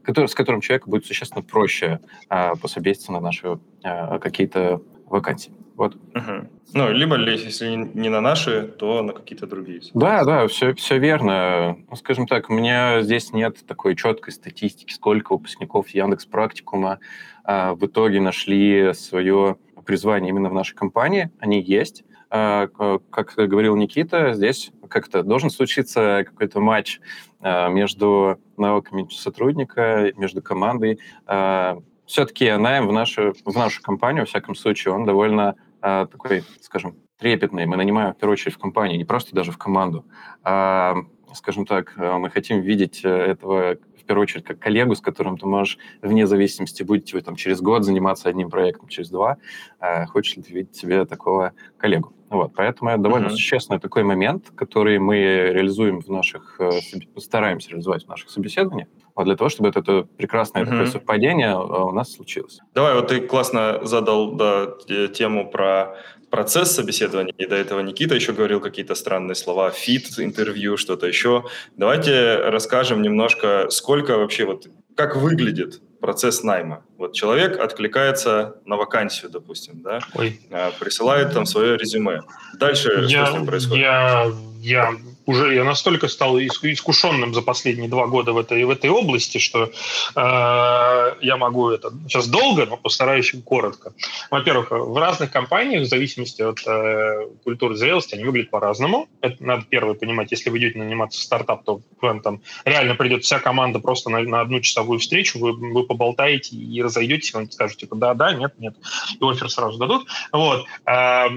[0.02, 5.52] который, с которым человеку будет существенно проще э, пособеситься на наши э, какие-то вакансии.
[5.76, 5.96] Вот.
[5.96, 6.48] Угу.
[6.74, 9.80] Ну, либо если не на наши, то на какие-то другие.
[9.92, 11.78] Да, да, все, все верно.
[11.88, 17.00] Ну, скажем так, у меня здесь нет такой четкой статистики, сколько выпускников Яндекс Практикума
[17.44, 22.04] а, в итоге нашли свое призвания именно в нашей компании, они есть.
[22.36, 22.66] А,
[23.10, 27.00] как говорил Никита, здесь как-то должен случиться какой-то матч
[27.38, 30.98] а, между навыками сотрудника, между командой.
[31.26, 36.96] А, Все-таки найм в нашу, в нашу компанию, во всяком случае, он довольно такой, скажем,
[37.18, 37.66] трепетный.
[37.66, 40.04] Мы нанимаем, в первую очередь, в компании, не просто даже в команду.
[40.42, 40.96] А,
[41.34, 45.46] скажем так, мы хотим видеть э, этого в первую очередь, как коллегу, с которым ты
[45.46, 49.38] можешь, вне зависимости, будете вы там через год заниматься одним проектом, через два,
[49.80, 52.12] э, хочешь ли ты видеть себе такого коллегу.
[52.28, 53.30] Вот, поэтому это довольно uh-huh.
[53.30, 56.70] существенный такой момент, который мы реализуем в наших, э,
[57.16, 61.54] стараемся реализовать в наших собеседованиях, вот для того, чтобы это, это прекрасное такое совпадение э,
[61.54, 62.58] у нас случилось.
[62.74, 64.74] Давай, вот ты классно задал да,
[65.12, 65.96] тему про
[66.30, 71.44] процесс собеседования, и до этого Никита еще говорил какие-то странные слова, фит, интервью, что-то еще.
[71.76, 76.84] Давайте расскажем немножко, сколько вообще, вот как выглядит процесс найма.
[76.98, 80.40] Вот человек откликается на вакансию, допустим, да, Ой.
[80.50, 82.20] А, присылает там свое резюме.
[82.58, 83.84] Дальше я, что с ним происходит?
[83.84, 84.26] Я,
[84.60, 84.92] я
[85.26, 89.64] уже я настолько стал искушенным за последние два года в этой, в этой области, что
[89.64, 93.94] э, я могу это сейчас долго, но постараюсь коротко.
[94.30, 99.08] Во-первых, в разных компаниях, в зависимости от э, культуры зрелости, они выглядят по-разному.
[99.20, 100.30] Это надо первое понимать.
[100.30, 104.20] Если вы идете наниматься в стартап, то вам там реально придет вся команда просто на,
[104.22, 108.54] на одну часовую встречу, вы, вы поболтаете и разойдетесь, вам скажут, типа, да, да, нет,
[108.58, 108.74] нет,
[109.20, 110.06] и офер сразу дадут.
[110.32, 110.66] Вот.
[110.86, 111.28] Э,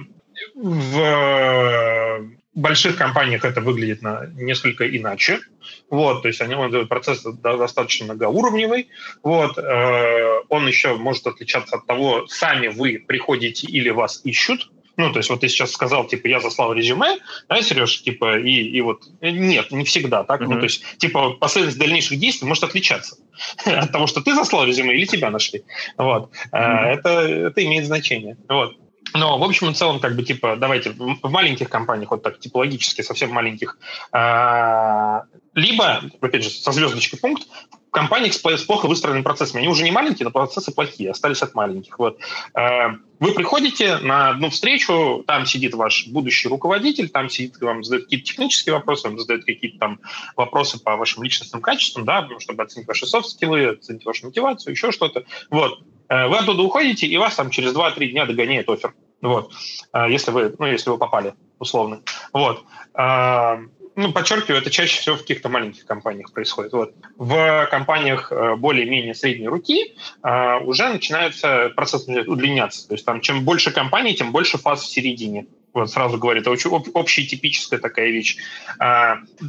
[0.55, 5.39] в больших компаниях это выглядит на несколько иначе.
[5.89, 8.89] Вот, то есть они, процесс достаточно многоуровневый.
[9.23, 14.69] Вот, э, он еще может отличаться от того, сами вы приходите или вас ищут.
[14.97, 18.51] Ну, то есть вот ты сейчас сказал, типа, я заслал резюме, да, Сереж, типа, и,
[18.51, 19.03] и вот...
[19.21, 20.41] Нет, не всегда так.
[20.41, 20.47] Mm-hmm.
[20.47, 23.17] Ну, то есть, типа, последовательность дальнейших действий может отличаться
[23.65, 25.63] от того, что ты заслал резюме или тебя нашли.
[25.97, 26.31] Вот.
[26.51, 26.85] Mm-hmm.
[26.85, 28.37] Это, это имеет значение.
[28.49, 28.75] Вот.
[29.13, 33.01] Но, в общем и целом, как бы, типа, давайте в маленьких компаниях, вот так типологически,
[33.01, 33.77] совсем маленьких,
[34.11, 37.47] а, либо, опять же, со звездочкой пункт,
[37.87, 39.57] в компаниях с плохо выстроенным процессом.
[39.57, 41.97] Они уже не маленькие, но процессы плохие, остались от маленьких.
[41.97, 42.19] Вот.
[42.53, 48.05] А, вы приходите на одну встречу, там сидит ваш будущий руководитель, там сидит, вам задает
[48.05, 49.99] какие-то технические вопросы, вам задает какие-то там
[50.35, 55.23] вопросы по вашим личностным качествам, да, чтобы оценить ваши софт-скиллы, оценить вашу мотивацию, еще что-то.
[55.49, 55.79] Вот.
[56.09, 58.93] Э, вы оттуда уходите, и вас там через 2-3 дня догоняет офер.
[59.21, 59.51] Вот.
[59.93, 62.01] Э, если вы, ну, если вы попали, условно.
[62.33, 62.63] Вот.
[62.97, 63.57] Э,
[63.95, 66.71] ну, подчеркиваю, это чаще всего в каких-то маленьких компаниях происходит.
[66.73, 66.93] Вот.
[67.17, 72.87] В компаниях более-менее средней руки уже начинается процесс удлиняться.
[72.87, 75.47] То есть там чем больше компаний, тем больше фаз в середине.
[75.73, 78.37] Вот сразу говорю, это очень общая типическая такая вещь.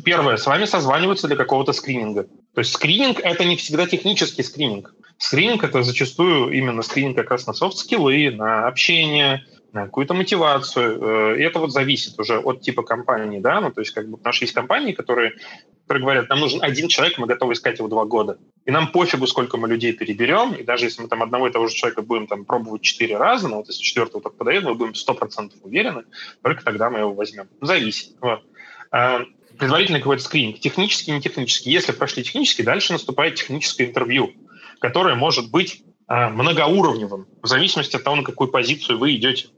[0.03, 2.23] Первое, с вами созваниваются для какого-то скрининга.
[2.55, 4.95] То есть скрининг– это не всегда технический скрининг.
[5.19, 11.35] Скрининг– это зачастую именно скрининг как раз на софт-скиллы, на общение, на какую-то мотивацию.
[11.35, 14.19] Э, и это вот зависит уже от типа компании, да, ну, то есть как бы
[14.23, 15.35] наши есть компании, которые,
[15.83, 18.39] которые говорят, нам нужен один человек, мы готовы искать его два года.
[18.65, 21.67] И нам пофигу, сколько мы людей переберем, и даже если мы там одного и того
[21.67, 24.95] же человека будем там пробовать четыре раза, но вот если четвертого так подойдет, мы будем
[24.95, 26.05] сто процентов уверены,
[26.43, 27.49] только тогда мы его возьмем.
[27.61, 28.15] Зависит.
[28.21, 28.45] Вот.
[28.93, 29.25] Э,
[29.59, 31.73] предварительный какой-то скрининг, технический, не технический.
[31.73, 34.33] Если прошли технический, дальше наступает техническое интервью
[34.81, 39.49] которое может быть э, многоуровневым, в зависимости от того, на какую позицию вы идете.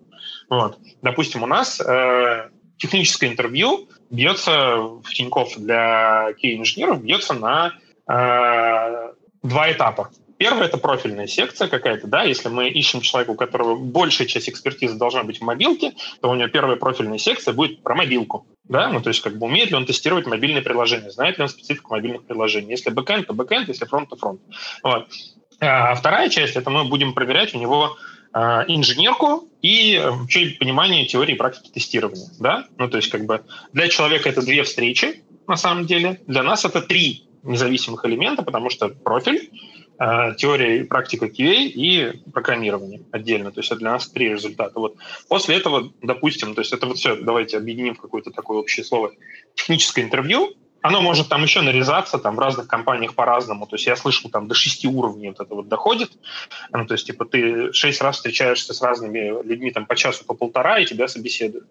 [0.49, 0.79] Вот.
[1.03, 7.73] Допустим, у нас э, техническое интервью бьется в Тинькофф для кей-инженеров, бьется на
[8.09, 10.11] э, два этапа.
[10.41, 14.97] Первое– это профильная секция какая-то, да, если мы ищем человека, у которого большая часть экспертизы
[14.97, 19.03] должна быть в мобилке, то у него первая профильная секция будет про мобилку, да, ну,
[19.03, 22.25] то есть как бы умеет ли он тестировать мобильные приложения, знает ли он специфику мобильных
[22.25, 22.71] приложений.
[22.71, 24.41] Если бэкэнд, то бэкэнд, если фронт, то фронт.
[24.83, 25.09] Вот.
[25.61, 27.99] А вторая часть– это мы будем проверять у него
[28.33, 32.29] а, инженерку и вообще понимание теории и практики тестирования.
[32.41, 32.65] Да?
[32.79, 33.43] Ну, то есть как бы
[33.75, 36.23] для человека это две встречи, на самом деле.
[36.27, 39.51] Для нас это три независимых элемента, потому что профиль,
[40.39, 43.53] теория и практика QA и программирование отдельно.
[43.53, 44.79] То есть это для нас три результата.
[44.79, 44.97] Вот.
[45.29, 49.13] После этого, допустим, то есть это вот все, давайте объединим в какое-то такое общее слово,
[49.55, 53.67] техническое интервью, оно может там еще нарезаться, там в разных компаниях по-разному.
[53.67, 56.11] То есть я слышал, там до шести уровней вот это вот доходит.
[56.73, 60.35] Ну, то есть, типа, ты шесть раз встречаешься с разными людьми там по часу, по
[60.35, 61.69] полтора, и тебя собеседуют.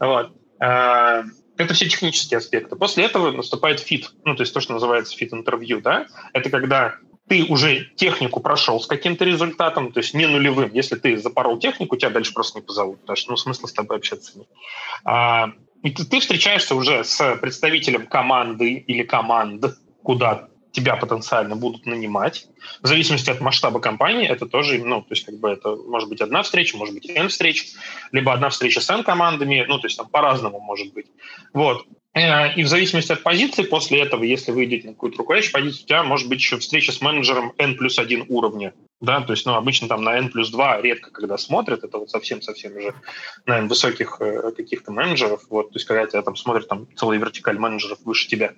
[0.00, 0.32] Вот.
[0.58, 1.24] А,
[1.58, 2.76] это все технические аспекты.
[2.76, 6.96] После этого наступает fit, ну, то есть то, что называется fit-интервью, да, это когда
[7.28, 10.70] ты уже технику прошел с каким-то результатом, то есть не нулевым.
[10.72, 13.96] Если ты запорол технику, тебя дальше просто не позовут, потому что ну, смысла с тобой
[13.96, 14.48] общаться нет.
[15.04, 15.50] А,
[15.82, 19.64] и ты, ты встречаешься уже с представителем команды или команд,
[20.02, 22.46] куда тебя потенциально будут нанимать.
[22.82, 26.20] В зависимости от масштаба компании это тоже, ну, то есть как бы это может быть
[26.20, 27.72] одна встреча, может быть N встреч,
[28.12, 31.06] либо одна встреча с N командами, ну, то есть там по-разному может быть.
[31.54, 31.86] Вот.
[32.16, 35.84] Э, и в зависимости от позиции, после этого, если вы идете на какую-то руководящую позицию,
[35.84, 38.72] у тебя может быть еще встреча с менеджером N плюс один уровня.
[39.02, 42.08] Да, то есть, ну, обычно там на N плюс 2 редко когда смотрят, это вот
[42.08, 42.94] совсем-совсем уже,
[43.44, 47.58] наверное, высоких э, каких-то менеджеров, вот, то есть, когда тебя там смотрят, там, целый вертикаль
[47.58, 48.54] менеджеров выше тебя.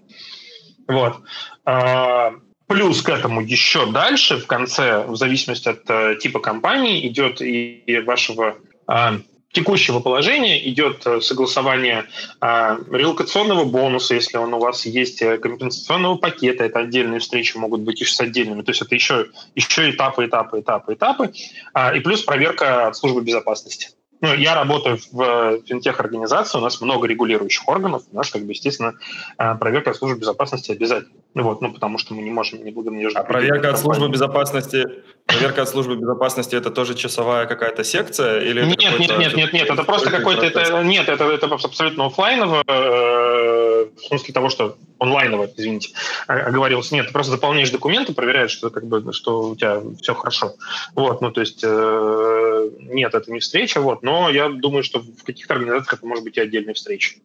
[0.86, 1.16] Вот.
[1.64, 2.34] А,
[2.68, 8.04] плюс к этому еще дальше, в конце, в зависимости от э, типа компании, идет и
[8.06, 9.18] вашего а,
[9.52, 12.04] текущего положения идет э, согласование
[12.40, 17.80] а, релокационного бонуса, если он у вас есть, э, компенсационного пакета, это отдельные встречи могут
[17.80, 21.32] быть еще с отдельными, то есть это еще, еще этапы, этапы, этапы, этапы,
[21.72, 23.90] а, и плюс проверка от службы безопасности.
[24.20, 28.50] Ну, я работаю в э, финтех-организации, у нас много регулирующих органов, у нас, как бы,
[28.50, 28.94] естественно,
[29.38, 31.14] э, проверка от службы безопасности обязательно.
[31.34, 33.20] Вот, ну, потому что мы не можем не благонадежно...
[33.20, 34.84] А проверка от службы безопасности,
[35.26, 38.40] проверка от службы безопасности это тоже часовая какая-то секция?
[38.40, 40.46] Или нет, нет, нет, нет, нет, это просто какой-то...
[40.46, 45.90] Это, нет, это, это абсолютно офлайново, э, в смысле того, что онлайново, извините,
[46.26, 46.94] оговорился.
[46.94, 50.54] Нет, ты просто заполняешь документы, проверяешь, что, как бы, что у тебя все хорошо.
[50.94, 55.54] Вот, ну, то есть нет, это не встреча, вот, но я думаю, что в каких-то
[55.54, 57.16] организациях это может быть и отдельная встреча.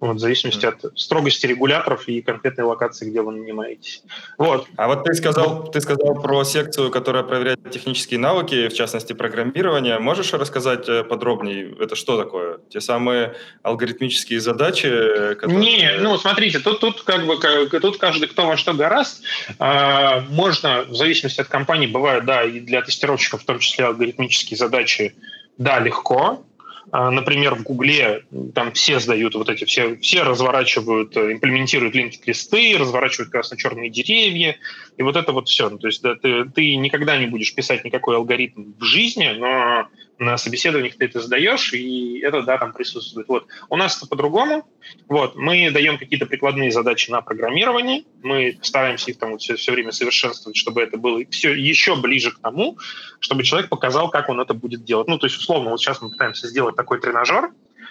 [0.00, 4.04] Вот, в зависимости от строгости регуляторов и конкретной локации, где вы нанимаетесь.
[4.36, 4.68] Вот.
[4.76, 9.98] А вот ты сказал, ты сказал про секцию, которая проверяет технические навыки, в частности, программирование.
[9.98, 12.58] Можешь рассказать э, подробнее, это что такое?
[12.68, 14.88] Те самые алгоритмические задачи?
[15.34, 15.58] Которые...
[15.58, 17.36] Не, ну, смотрите, тут, тут как бы
[17.80, 19.24] тут каждый кто во что гораст.
[19.58, 24.56] А, можно, в зависимости от компании, бывают, да, и для тестировщиков в том числе алгоритмические
[24.56, 25.16] задачи,
[25.56, 26.44] да, легко,
[26.92, 28.24] например, в Гугле
[28.54, 34.56] там все сдают вот эти, все, все разворачивают, э, имплементируют линки-кресты, разворачивают красно-черные деревья,
[34.96, 35.68] и вот это вот все.
[35.68, 39.88] Ну, то есть да, ты, ты никогда не будешь писать никакой алгоритм в жизни, но
[40.18, 43.28] на собеседованиях ты это сдаешь, и это, да, там присутствует.
[43.28, 43.46] Вот.
[43.68, 44.66] У нас это по-другому.
[45.08, 45.36] Вот.
[45.36, 49.92] Мы даем какие-то прикладные задачи на программирование, мы стараемся их там вот все, все время
[49.92, 52.78] совершенствовать, чтобы это было все еще ближе к тому,
[53.20, 55.08] чтобы человек показал, как он это будет делать.
[55.08, 57.50] Ну, то есть, условно, вот сейчас мы пытаемся сделать такой тренажер,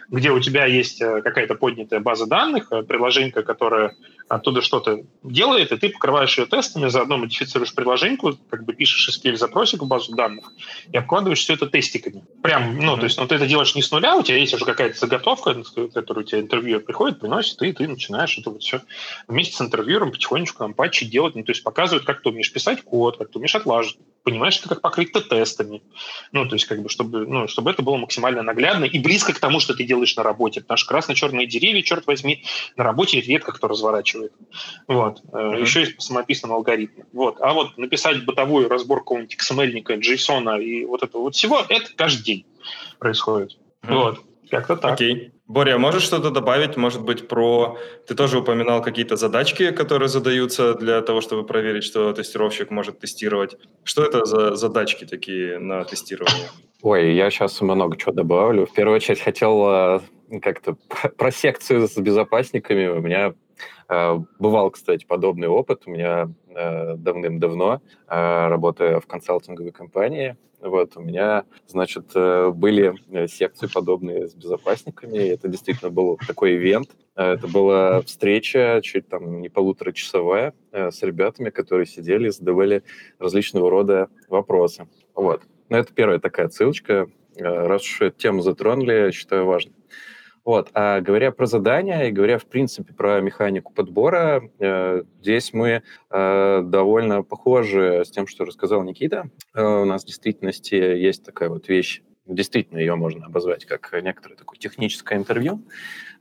[0.10, 3.96] где у тебя есть э, какая-то поднятая база данных, э, приложение, которое
[4.30, 9.82] оттуда что-то делает, и ты покрываешь ее тестами, заодно модифицируешь приложеньку, как бы пишешь SQL-запросик
[9.82, 10.52] в базу данных
[10.92, 12.24] и обкладываешь все это тестиками.
[12.42, 13.00] Прям, ну, mm-hmm.
[13.00, 15.56] то есть, ну, ты это делаешь не с нуля, у тебя есть уже какая-то заготовка,
[15.94, 18.82] которую у тебя интервьюер приходит, приносит, и ты начинаешь это вот все
[19.28, 22.84] вместе с интервьюером потихонечку там патчи делать, ну, то есть показывают, как ты умеешь писать
[22.84, 25.82] код, как ты умеешь отлаживать, понимаешь, это как покрыть-то тестами.
[26.34, 29.40] Ну, то есть, как бы, чтобы, ну, чтобы это было максимально наглядно и близко к
[29.40, 30.60] тому, что ты делаешь на работе.
[30.60, 32.44] Потому что красно-черные деревья, черт возьми,
[32.76, 34.34] на работе редко кто разворачивает.
[34.86, 35.22] Вот.
[35.32, 35.62] Mm-hmm.
[35.62, 37.08] Еще есть по самописным алгоритмам.
[37.14, 37.38] Вот.
[37.40, 42.24] А вот написать бытовую разборку какого-нибудь XML, JSON и вот этого вот всего, это каждый
[42.24, 42.46] день
[43.00, 43.58] происходит.
[43.84, 43.94] Mm-hmm.
[43.94, 44.20] Вот.
[44.50, 44.96] Как-то так.
[44.96, 45.32] Окей.
[45.48, 47.78] Боря, можешь что-то добавить, может быть, про...
[48.06, 53.56] Ты тоже упоминал какие-то задачки, которые задаются для того, чтобы проверить, что тестировщик может тестировать.
[53.84, 56.48] Что это за задачки такие на тестирование?
[56.82, 58.66] Ой, я сейчас много чего добавлю.
[58.66, 60.00] В первую очередь хотел э,
[60.42, 60.76] как-то
[61.18, 62.88] про секцию с безопасниками.
[62.88, 63.34] У меня
[63.90, 66.30] Бывал, кстати, подобный опыт у меня
[66.98, 70.36] давным-давно, работая в консалтинговой компании.
[70.60, 72.96] Вот, у меня, значит, были
[73.28, 75.20] секции подобные с безопасниками.
[75.20, 76.90] Это действительно был такой ивент.
[77.16, 82.84] Это была встреча, чуть там не полуторачасовая, с ребятами, которые сидели и задавали
[83.20, 84.88] различного рода вопросы.
[85.14, 85.44] Вот.
[85.70, 87.08] Ну, это первая такая ссылочка.
[87.36, 89.74] Раз уж тему затронули, я считаю важно.
[90.48, 90.70] Вот.
[90.74, 96.62] А говоря про задания и говоря, в принципе, про механику подбора, э, здесь мы э,
[96.64, 99.30] довольно похожи с тем, что рассказал Никита.
[99.54, 104.38] Э, у нас в действительности есть такая вот вещь, действительно ее можно обозвать как некоторое
[104.38, 105.66] такое техническое интервью,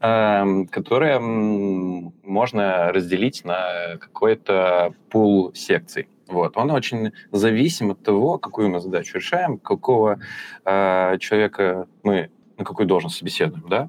[0.00, 6.08] э, которое можно разделить на какой-то пул секций.
[6.26, 6.56] Вот.
[6.56, 10.18] Он очень зависим от того, какую мы задачу решаем, какого
[10.64, 13.88] э, человека мы на какую должность собеседуем, да.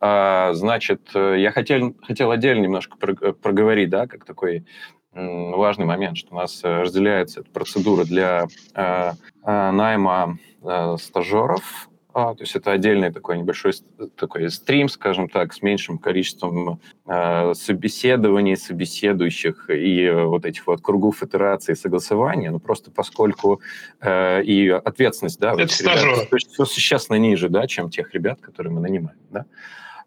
[0.00, 4.64] А, значит, я хотел, хотел отдельно немножко проговорить, да, как такой
[5.12, 9.12] важный момент, что у нас разделяется эта процедура для э,
[9.44, 13.72] э, найма э, стажеров а, то есть это отдельный такой небольшой
[14.16, 21.22] такой стрим, скажем так, с меньшим количеством э, собеседований, собеседующих и вот этих вот кругов
[21.22, 23.60] итерации согласования, ну просто поскольку
[24.00, 26.28] э, и ответственность, да, это стажер.
[26.48, 29.44] существенно ниже, да, чем тех ребят, которые мы нанимаем, да.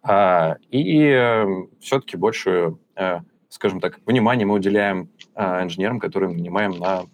[0.04, 1.46] А, и э,
[1.80, 7.06] все-таки больше, э, скажем так, внимания мы уделяем э, инженерам, которые мы нанимаем на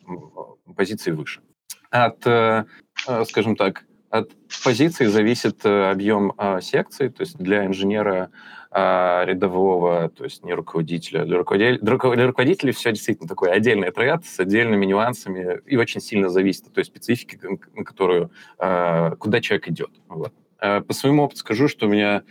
[0.76, 1.42] позиции выше.
[1.90, 2.64] От, э,
[3.08, 3.84] э скажем так,
[4.18, 4.32] от
[4.64, 8.32] позиции зависит э, объем э, секции, то есть для инженера
[8.72, 11.26] э, рядового, то есть не руководителя.
[11.26, 16.68] Для, руководителя, руководителей все действительно такой отдельный отряд с отдельными нюансами и очень сильно зависит
[16.68, 17.40] от той специфики,
[17.76, 19.92] на которую, куда человек идет.
[20.08, 20.34] Вот.
[20.60, 22.24] По своему опыту скажу, что у меня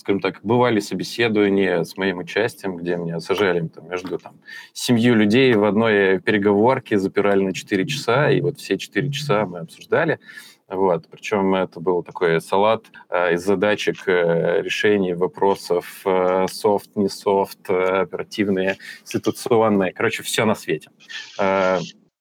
[0.00, 4.40] скажем так, бывали собеседования с моим участием, где меня сажали там, между там,
[4.72, 9.58] семью людей в одной переговорке, запирали на 4 часа, и вот все 4 часа мы
[9.58, 10.18] обсуждали.
[10.70, 11.08] Вот.
[11.10, 17.68] Причем это был такой салат э, из задачек э, решений вопросов э, софт, не софт,
[17.68, 19.92] оперативные, ситуационные.
[19.92, 20.90] Короче, все на свете.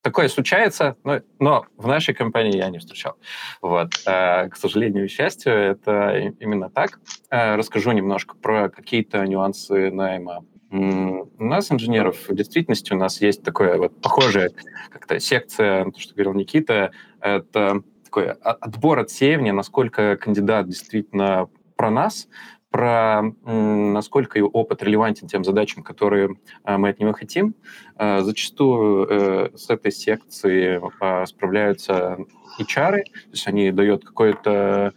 [0.02, 3.18] Такое случается, но, но в нашей компании я не встречал.
[3.62, 3.92] Вот.
[4.06, 7.02] К сожалению и счастью, это именно так.
[7.30, 13.78] Расскажу немножко про какие-то нюансы найма у нас, инженеров, в действительности у нас есть такое
[13.78, 14.52] вот похожее
[14.90, 22.28] как-то секция, то, что говорил Никита, это такой отбор отсеивания, насколько кандидат действительно про нас,
[22.72, 27.56] про насколько его опыт релевантен тем задачам, которые а, мы от него хотим.
[27.96, 32.18] А, зачастую э, с этой секцией а, справляются
[32.60, 34.94] HR, то есть они дают какое-то...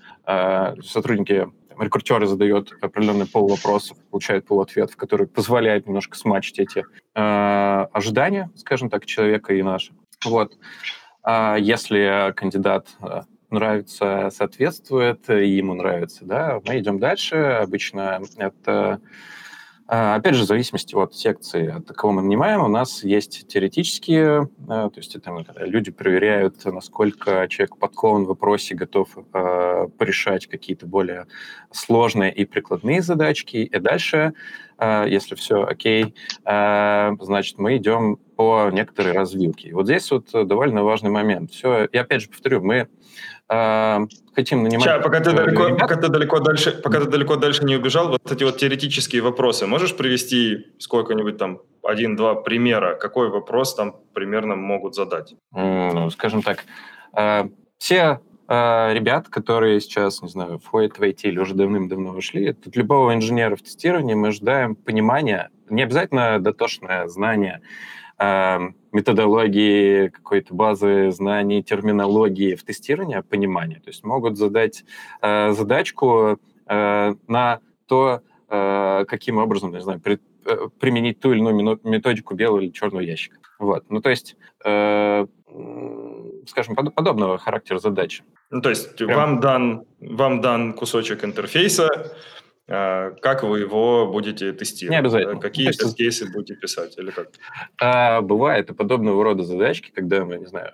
[0.83, 1.49] Сотрудники
[1.79, 8.89] рекрутеры задают определенный пол вопросов, получают пол ответов, который позволяет немножко смачить эти ожидания, скажем
[8.89, 9.93] так, человека и наши.
[10.25, 10.57] Вот.
[11.23, 17.37] А если кандидат э, нравится, соответствует, и ему нравится, да, мы идем дальше.
[17.37, 19.01] Обычно это
[19.87, 24.67] Опять же, в зависимости от секции, от кого мы нанимаем, у нас есть теоретические, э,
[24.67, 31.27] то есть это люди проверяют, насколько человек подкован в вопросе, готов э, порешать какие-то более
[31.73, 33.57] сложные и прикладные задачки.
[33.57, 34.35] И дальше,
[34.79, 36.15] э, если все окей,
[36.45, 39.69] значит, мы идем по некоторой развилке.
[39.69, 41.51] И вот здесь вот довольно важный момент.
[41.51, 42.89] Все, и опять же повторю, мы
[44.35, 44.85] хотим нанимать...
[44.85, 48.33] Сейчас, пока ты, далеко, пока, ты далеко дальше, пока ты далеко дальше не убежал, вот
[48.33, 54.95] эти вот теоретические вопросы, можешь привести сколько-нибудь там один-два примера, какой вопрос там примерно могут
[54.95, 55.35] задать?
[55.53, 56.65] Ну, скажем так,
[57.17, 62.47] э, все э, ребят, которые сейчас, не знаю, входят в IT или уже давным-давно вышли,
[62.47, 67.61] от любого инженера в тестировании мы ожидаем понимания, не обязательно дотошное знание,
[68.23, 73.77] Эм, методологии, какой-то базы знаний, терминологии в тестировании, а понимания.
[73.77, 74.85] То есть могут задать
[75.21, 81.41] э, задачку э, на то, э, каким образом, не знаю, при, э, применить ту или
[81.41, 83.39] иную методику белого или черного ящика.
[83.59, 83.85] Вот.
[83.89, 85.27] Ну, то есть, э,
[86.47, 88.25] скажем, под, подобного характера задачи.
[88.51, 89.17] Ну, то есть Прям...
[89.17, 91.89] вам дан, вам дан кусочек интерфейса,
[92.67, 94.91] как вы его будете тестировать?
[94.93, 95.41] Не обязательно.
[95.41, 95.97] Какие ну, есть...
[95.97, 97.29] кейсы будете писать или как?
[97.81, 100.73] А, бывает и подобного рода задачки, когда мы, не знаю,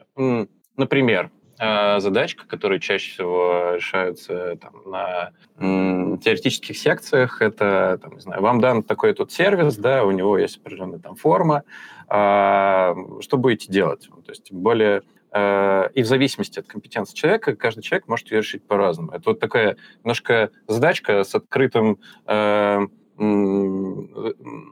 [0.77, 8.21] например, а, задачка, которые чаще всего решаются там, на м, теоретических секциях, это, там, не
[8.21, 11.65] знаю, вам дан такой тут сервис, да, у него есть определенная там форма,
[12.07, 14.09] а, что будете делать?
[14.25, 18.67] То есть более Э, и в зависимости от компетенции человека, каждый человек может ее решить
[18.67, 19.13] по-разному.
[19.13, 22.87] Это вот такая немножко задачка с открытым э,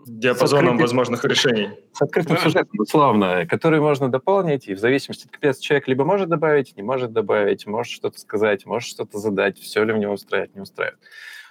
[0.07, 1.71] диапазоном открытым, возможных решений.
[1.93, 6.29] С открытым сюжетом, условно, который можно дополнить, и в зависимости от компетенции человек либо может
[6.29, 10.55] добавить, не может добавить, может что-то сказать, может что-то задать, все ли в него устраивает,
[10.55, 11.01] не устраивает.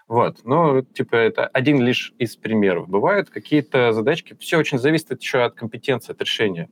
[0.08, 2.88] Вот, ну, типа, это один лишь из примеров.
[2.88, 6.70] Бывают какие-то задачки, все очень зависит еще от компетенции, от решения.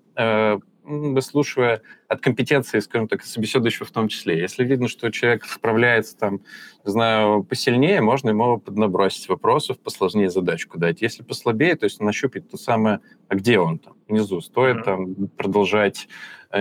[0.83, 4.39] Выслушивая от компетенции, скажем так, собеседующего в том числе.
[4.39, 6.41] Если видно, что человек справляется там,
[6.85, 11.01] не знаю, посильнее, можно ему поднабросить вопросов, посложнее задачку дать.
[11.01, 14.83] Если послабее, то есть нащупать то самое, а где он там, внизу, стоит mm-hmm.
[14.83, 16.09] там продолжать,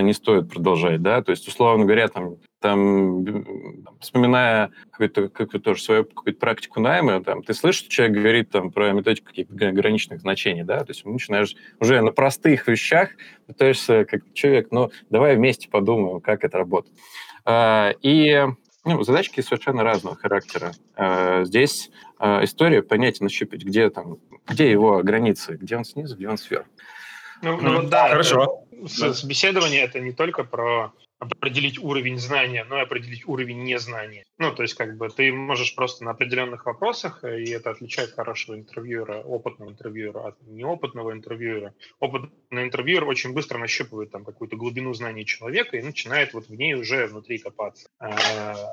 [0.01, 3.25] не стоит продолжать, да, то есть, условно говоря, там, там
[4.01, 8.71] вспоминая какую-то, какую-то тоже свою какую-то практику найма, там, ты слышишь, что человек говорит там
[8.71, 13.11] про методику каких-то граничных значений, да, то есть начинаешь уже на простых вещах
[13.47, 16.97] пытаешься как человек, ну, давай вместе подумаем, как это работает.
[17.45, 18.47] А, и
[18.85, 20.73] ну, задачки совершенно разного характера.
[20.97, 26.29] А, здесь а, история понять, нащупать, где там, где его границы, где он снизу, где
[26.29, 26.69] он сверху.
[27.43, 28.65] Ну, ну вот да, хорошо.
[28.85, 34.25] Это, собеседование это не только про определить уровень знания, но и определить уровень незнания.
[34.39, 38.11] Ну, то есть, как бы ты можешь просто на определенных вопросах, э, и это отличает
[38.13, 41.75] хорошего интервьюера, опытного интервьюера от неопытного интервьюера.
[42.01, 46.75] Опытный интервьюер очень быстро нащупывает там какую-то глубину знаний человека и начинает вот в ней
[46.75, 48.09] уже внутри копаться, э,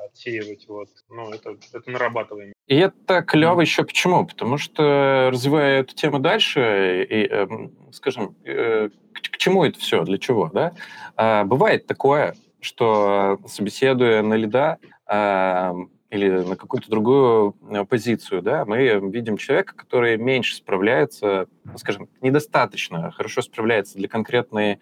[0.06, 0.88] отсеивать вот.
[1.08, 2.52] Ну, это, это нарабатываем.
[2.66, 4.26] И это клево еще почему?
[4.26, 8.90] Потому что, развивая эту тему дальше, и, эм, скажем, э,
[9.40, 10.72] чему это все, для чего, да?
[11.16, 15.74] А, бывает такое, что собеседуя на лида а,
[16.10, 18.78] или на какую-то другую э, позицию, да, мы
[19.10, 24.80] видим человека, который меньше справляется, скажем, недостаточно хорошо справляется для конкретной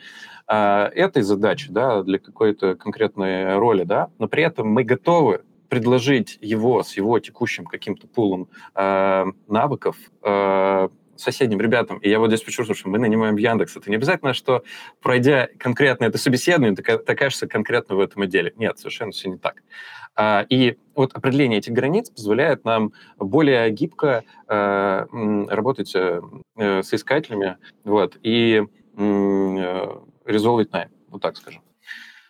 [0.48, 6.38] э, этой задачи, да, для какой-то конкретной роли, да, но при этом мы готовы предложить
[6.40, 10.88] его с его текущим каким-то пулом э, навыков э,
[11.20, 13.76] соседним ребятам, и я вот здесь почувствовал, что мы нанимаем Яндекс.
[13.76, 14.62] Это не обязательно, что
[15.00, 18.52] пройдя конкретно это собеседование, ты, ты окажешься конкретно в этом отделе.
[18.56, 19.62] Нет, совершенно все не так.
[20.16, 25.06] А, и вот определение этих границ позволяет нам более гибко э,
[25.48, 26.20] работать э,
[26.56, 28.64] э, с искателями вот, и
[28.96, 31.62] резолвить найм, вот так скажем.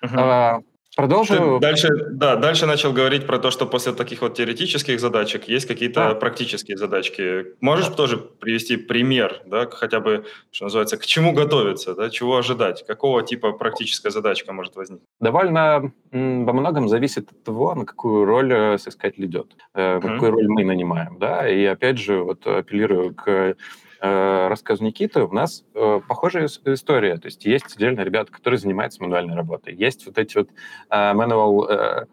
[0.05, 0.63] Uh-huh.
[0.99, 1.35] Продолжу.
[1.35, 5.69] Ты дальше, да, дальше начал говорить про то, что после таких вот теоретических задачек есть
[5.69, 6.15] какие-то да.
[6.17, 7.55] практические задачки.
[7.61, 7.95] Можешь да.
[7.95, 13.23] тоже привести пример, да, хотя бы, что называется, к чему готовиться, да, чего ожидать, какого
[13.23, 15.07] типа практическая задачка может возникнуть?
[15.21, 20.01] Довольно во многом зависит от того, на какую роль э, соискатель идет, mm-hmm.
[20.01, 23.55] какую роль мы нанимаем, да, и опять же вот апеллирую к
[24.01, 27.17] э, рассказу Никиты, у нас э, похожая история.
[27.17, 29.75] То есть есть отдельно ребята, которые занимаются мануальной работой.
[29.75, 30.49] Есть вот эти вот
[30.91, 32.07] мануал, э,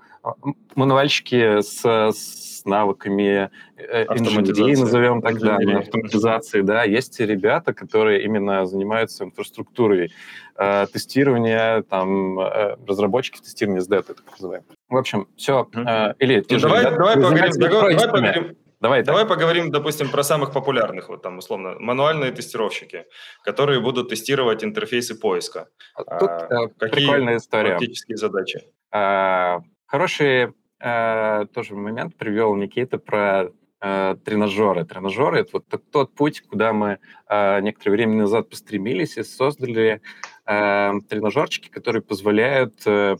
[0.75, 6.83] мануальщики с, с навыками инженерии, назовем так, да, автоматизации, да.
[6.83, 10.11] Есть ребята, которые именно занимаются инфраструктурой
[10.55, 12.39] тестирования, там,
[12.87, 14.75] разработчики тестирования с DET, так называемые.
[14.89, 15.67] В общем, все.
[15.73, 18.57] Э, или ну, же давай, ребята, давай, поговорим, давай, давай поговорим.
[18.85, 19.29] Давай, Давай так.
[19.29, 23.05] поговорим, допустим, про самых популярных, вот там условно, мануальные тестировщики,
[23.43, 25.69] которые будут тестировать интерфейсы поиска.
[25.95, 27.69] А тут а, какие прикольная история.
[27.69, 28.61] практические задачи?
[28.91, 34.85] А, хороший а, тоже момент привел Никита про а, тренажеры.
[34.85, 39.99] Тренажеры— это вот тот путь, куда мы а, некоторое время назад постремились и создали
[40.45, 43.15] а, тренажерчики, которые позволяют а,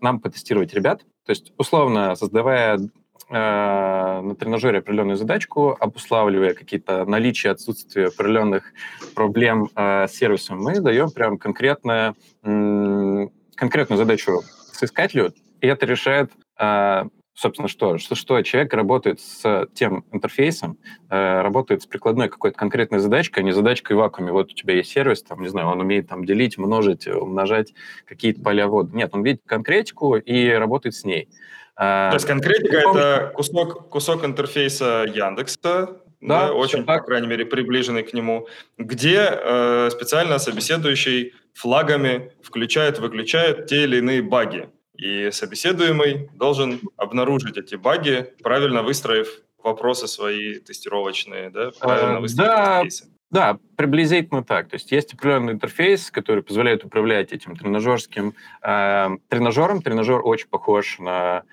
[0.00, 1.02] нам потестировать ребят.
[1.26, 2.78] То есть, условно, создавая
[3.30, 8.72] на тренажере определенную задачку, обуславливая какие-то наличия, отсутствие определенных
[9.14, 17.04] проблем э, с сервисом, мы даем прям конкретно, конкретную задачу соискателю, и это решает э,
[17.40, 17.96] собственно, что?
[17.96, 20.76] Что, что человек работает с тем интерфейсом,
[21.08, 24.30] э, работает с прикладной какой-то конкретной задачкой, а не задачкой вакууме.
[24.30, 27.72] Вот у тебя есть сервис, там, не знаю, он умеет там делить, множить, умножать
[28.04, 28.94] какие-то поля ввода.
[28.94, 31.28] Нет, он видит конкретику и работает с ней.
[31.80, 38.02] То есть конкретика– это кусок, кусок интерфейса Яндекса, да, да, очень, по крайней мере, приближенный
[38.02, 44.68] к нему, где э, специально собеседующий флагами включает, выключает те или иные баги.
[44.98, 52.48] И собеседуемый должен обнаружить эти баги, правильно выстроив вопросы свои тестировочные, да, правильно э, выстроив
[52.48, 53.04] да, интерфейсы.
[53.30, 54.68] Да, приблизительно так.
[54.68, 59.82] То есть есть определенный интерфейс, который позволяет управлять этим тренажерским э, тренажером.
[59.82, 61.44] Тренажер очень похож на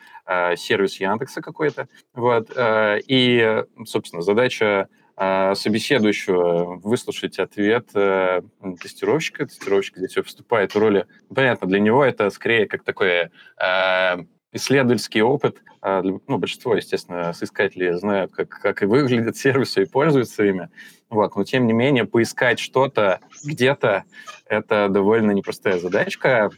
[0.58, 1.88] сервис Яндекса какой-то.
[2.14, 2.52] Вот.
[2.56, 8.42] Э, и, собственно, задача э, собеседующего выслушать ответ э,
[8.82, 9.46] тестировщика.
[9.46, 11.06] Тестировщик здесь выступает в роли...
[11.34, 13.32] Понятно, для него это скорее как такое...
[13.62, 14.18] Э,
[14.54, 15.62] исследовательский опыт.
[15.82, 20.70] А, ну, большинство, естественно, соискателей знают, как, как и выглядят сервисы и пользуются ими.
[21.10, 21.36] Вот.
[21.36, 24.06] Но, тем не менее, поискать что-то где-то–
[24.46, 26.50] это довольно непростая задачка.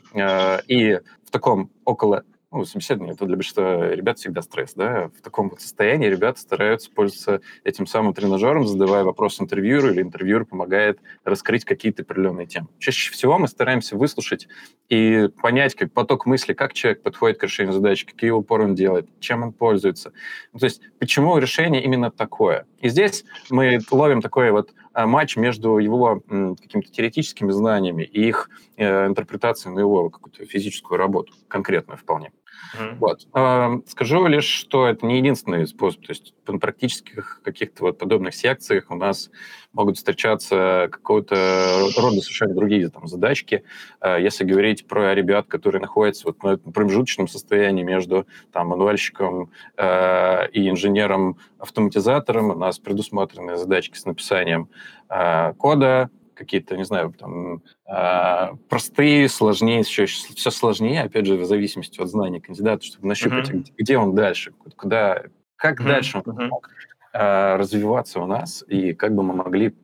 [0.67, 5.49] И в таком около ну, собеседование, это для большинства ребят всегда стресс, да, в таком
[5.49, 11.63] вот состоянии ребята стараются пользоваться этим самым тренажером, задавая вопрос интервьюеру, или интервьюер помогает раскрыть
[11.63, 12.67] какие-то определенные темы.
[12.79, 14.47] Чаще всего мы стараемся выслушать
[14.89, 19.07] и понять, как поток мысли, как человек подходит к решению задачи, какие упоры он делает,
[19.19, 20.11] чем он пользуется.
[20.51, 22.65] Ну, то есть почему решение именно такое.
[22.79, 28.49] И здесь мы ловим такой вот а, матч между его какими-то теоретическими знаниями и их
[28.77, 32.31] э, интерпретацией на его какую-то физическую работу, конкретную вполне.
[32.77, 32.95] Mm-hmm.
[32.99, 33.87] Вот.
[33.87, 36.05] Скажу лишь, что это не единственный способ.
[36.05, 39.29] То есть на практических каких-то вот подобных секциях у нас
[39.73, 43.63] могут встречаться какого-то рода совершенно другие там, задачки.
[44.01, 50.49] Э, если говорить про ребят, которые находятся вот на промежуточном состоянии между там, мануальщиком э,
[50.51, 54.69] и инженером-автоматизатором, у нас предусмотрены задачки с написанием
[55.09, 56.09] э, кода,
[56.39, 62.07] какие-то, не знаю, там, э, простые, сложнее, еще все сложнее, опять же, в зависимости от
[62.07, 63.73] знаний кандидата, чтобы нащупать, mm-hmm.
[63.77, 65.23] где он дальше, куда,
[65.57, 65.87] как mm-hmm.
[65.87, 66.47] дальше он mm-hmm.
[66.47, 66.69] мог
[67.11, 69.75] э, развиваться у нас, и как бы мы могли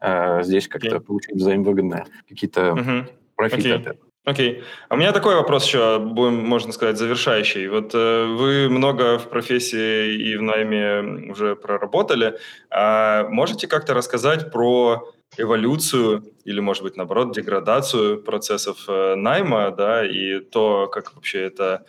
[0.00, 1.00] э, здесь как-то okay.
[1.00, 3.10] получить взаимовыгодные какие-то mm-hmm.
[3.34, 3.74] профиты okay.
[3.74, 4.09] от этого.
[4.24, 4.58] Окей.
[4.58, 4.64] Okay.
[4.88, 7.68] А у меня такой вопрос еще, будем, можно сказать, завершающий.
[7.68, 12.38] Вот э, вы много в профессии и в найме уже проработали.
[12.70, 20.04] А можете как-то рассказать про эволюцию или, может быть, наоборот, деградацию процессов э, найма, да,
[20.04, 21.86] и то, как вообще это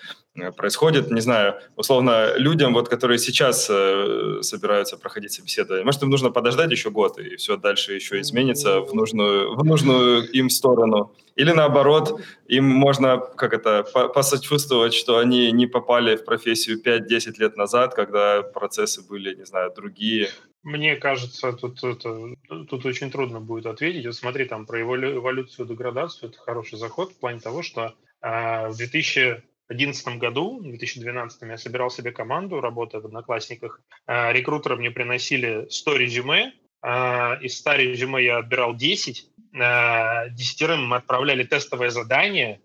[0.55, 6.32] происходит, не знаю, условно, людям, вот, которые сейчас э, собираются проходить собеседование, может, им нужно
[6.32, 11.13] подождать еще год, и все дальше еще изменится в нужную, в нужную им сторону.
[11.36, 17.57] Или наоборот, им можно, как это, посочувствовать, что они не попали в профессию 5-10 лет
[17.57, 20.29] назад, когда процессы были, не знаю, другие.
[20.63, 22.36] Мне кажется, тут, это,
[22.69, 24.05] тут очень трудно будет ответить.
[24.05, 28.77] Вот смотри, там про эволюцию, деградацию, это хороший заход в плане того, что э, в
[29.74, 33.82] 2011 году, в 2012 я собирал себе команду, работая в Одноклассниках.
[34.07, 36.53] Э, рекрутеры мне приносили 100 резюме,
[36.84, 42.59] э, из 100 резюме я отбирал 10, э, десятерым мы отправляли тестовое задание,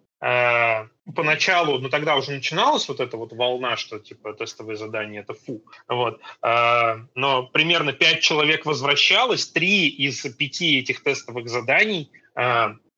[1.14, 5.62] поначалу, ну тогда уже начиналась вот эта вот волна, что типа тестовые задания это фу,
[5.86, 6.20] вот.
[6.42, 12.10] Но примерно пять человек возвращалось, три из пяти этих тестовых заданий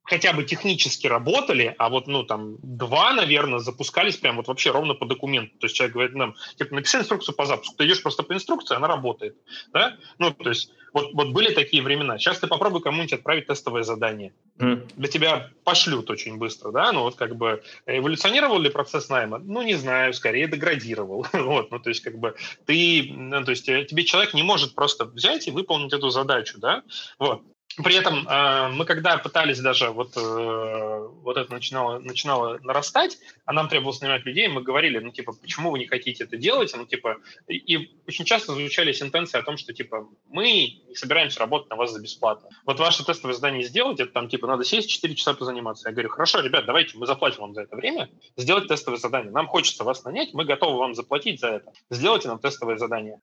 [0.09, 4.95] хотя бы технически работали, а вот, ну, там, два, наверное, запускались прям вот вообще ровно
[4.95, 5.57] по документу.
[5.59, 7.77] То есть человек говорит нам, типа, напиши инструкцию по запуску.
[7.77, 9.37] Ты идешь просто по инструкции, она работает,
[9.73, 9.97] да?
[10.19, 12.19] Ну, то есть вот, вот были такие времена.
[12.19, 14.33] Сейчас ты попробуй кому-нибудь отправить тестовое задание.
[14.59, 14.91] Mm.
[14.97, 16.93] Для тебя пошлют очень быстро, да?
[16.93, 19.39] Ну, вот как бы эволюционировал ли процесс найма?
[19.39, 21.27] Ну, не знаю, скорее деградировал.
[21.33, 22.35] вот, ну, то есть как бы
[22.67, 26.59] ты, ну, то есть э, тебе человек не может просто взять и выполнить эту задачу,
[26.59, 26.83] да?
[27.19, 27.43] Вот.
[27.83, 33.53] При этом э, мы когда пытались даже, вот, э, вот это начинало, начинало нарастать, а
[33.53, 36.73] нам требовалось нанимать людей, мы говорили, ну, типа, почему вы не хотите это делать?
[36.77, 40.45] Ну, типа, и, и очень часто звучали сентенции о том, что, типа, мы
[40.89, 42.49] не собираемся работать на вас за бесплатно.
[42.65, 45.89] Вот ваше тестовое задание сделать, это там, типа, надо сесть 4 часа позаниматься.
[45.89, 49.31] Я говорю, хорошо, ребят, давайте мы заплатим вам за это время, сделать тестовое задание.
[49.33, 51.73] Нам хочется вас нанять, мы готовы вам заплатить за это.
[51.91, 53.21] Сделайте нам тестовое задание.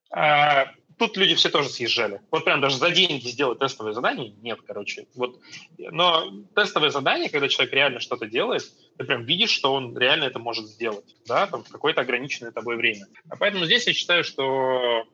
[0.97, 2.21] Тут люди все тоже съезжали.
[2.31, 5.07] Вот прям даже за деньги сделать тестовое задание нет, короче.
[5.15, 5.39] Вот.
[5.77, 8.63] Но тестовое задание, когда человек реально что-то делает,
[8.97, 12.77] ты прям видишь, что он реально это может сделать, да, там в какое-то ограниченное тобой
[12.77, 13.07] время.
[13.29, 15.05] А поэтому здесь я считаю, что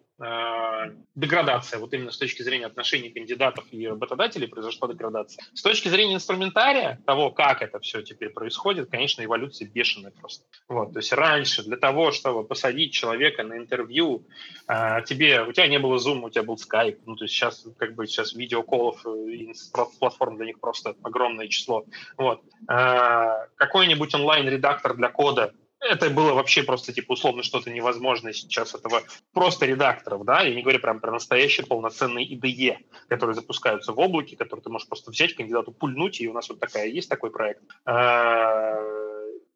[1.16, 5.44] деградация, вот именно с точки зрения отношений кандидатов и работодателей произошла деградация.
[5.54, 10.46] С точки зрения инструментария, того, как это все теперь происходит, конечно, эволюция бешеная просто.
[10.68, 14.26] Вот, то есть раньше для того, чтобы посадить человека на интервью,
[14.68, 17.66] э, тебе, у тебя не было Zoom, у тебя был Skype, ну, то есть сейчас
[17.78, 19.54] как бы сейчас видеоколов и
[20.00, 21.86] платформ для них просто огромное число.
[22.18, 22.42] Вот.
[22.70, 29.02] Э, какой-нибудь онлайн-редактор для кода, это было вообще просто, типа, условно что-то невозможное сейчас этого
[29.34, 32.78] просто редакторов, да, я не говорю прям про настоящие полноценные IDE,
[33.08, 36.60] которые запускаются в облаке, которые ты можешь просто взять, кандидату пульнуть, и у нас вот
[36.60, 38.78] такая есть такой проект, а,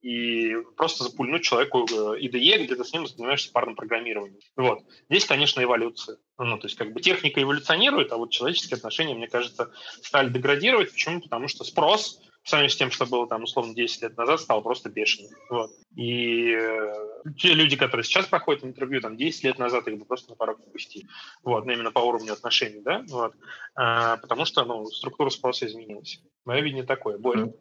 [0.01, 4.39] и просто запульнуть человеку IDE, где ты с ним занимаешься парным программированием.
[4.55, 4.84] Вот.
[5.09, 6.17] Здесь, конечно, эволюция.
[6.38, 9.71] Ну, то есть, как бы техника эволюционирует, а вот человеческие отношения, мне кажется,
[10.03, 10.91] стали деградировать.
[10.91, 11.21] Почему?
[11.21, 14.62] Потому что спрос по сравнению с тем, что было там условно 10 лет назад, стал
[14.62, 15.32] просто бешеным.
[15.50, 15.72] Вот.
[15.96, 16.93] И э,
[17.39, 20.60] те люди, которые сейчас проходят интервью, там 10 лет назад их бы просто на порог
[20.72, 21.08] пустили.
[21.43, 23.34] Вот, ну, именно по уровню отношений, да, вот.
[23.76, 26.22] А, потому что, ну, структура спроса изменилась.
[26.46, 27.18] Мое видение такое.
[27.18, 27.52] Боря.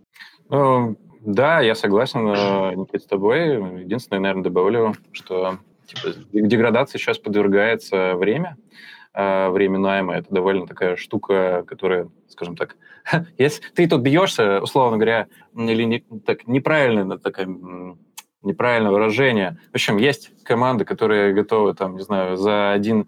[0.51, 3.55] Ну, да, я согласен, э, Никит, с тобой.
[3.85, 8.59] Единственное, наверное, добавлю, что типа, деградации сейчас подвергается время,
[9.14, 10.16] время найма.
[10.16, 12.76] Это довольно такая штука, которая, скажем так,
[13.38, 17.46] если ты тут бьешься, условно говоря, или не, так неправильно такая
[18.44, 19.58] неправильное выражение.
[19.72, 23.04] В общем, есть команды, которые готовы, там, не знаю, за один э,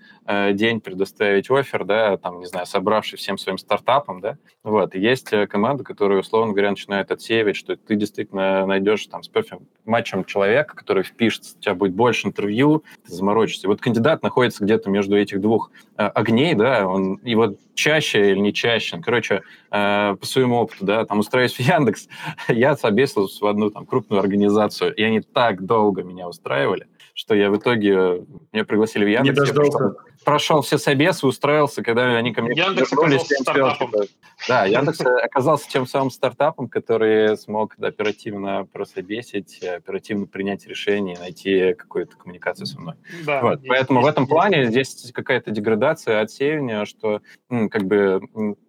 [0.54, 4.94] день предоставить офер, да, там, не знаю, собравшись всем своим стартапом, да, вот.
[4.94, 9.68] Есть э, команды, которые, условно говоря, начинают отсеивать, что ты действительно найдешь там с перфим
[9.84, 13.68] матчем человека, который впишется, у тебя будет больше интервью, ты заморочишься.
[13.68, 18.38] Вот кандидат находится где-то между этих двух э, огней, да, он, и вот чаще или
[18.40, 22.08] не чаще, короче, э, по своему опыту, да, там, устраиваясь в Яндекс,
[22.48, 27.50] я собесился в одну там крупную организацию, и они так долго меня устраивали, что я
[27.50, 27.94] в итоге...
[27.94, 28.20] Э,
[28.52, 29.38] меня пригласили в Яндекс.
[29.40, 29.78] Не дождался.
[29.78, 33.90] Прошел, прошел все собесы, устроился, когда они ко мне Яндекс оказался стартапом.
[33.90, 34.04] Типа,
[34.46, 42.18] да, Яндекс оказался тем самым стартапом, который смог оперативно прособесить, оперативно принять решение, найти какую-то
[42.18, 42.96] коммуникацию со мной.
[43.24, 43.60] Да, вот.
[43.66, 48.20] Поэтому в этом плане здесь какая-то деградация, отсеивание, что как бы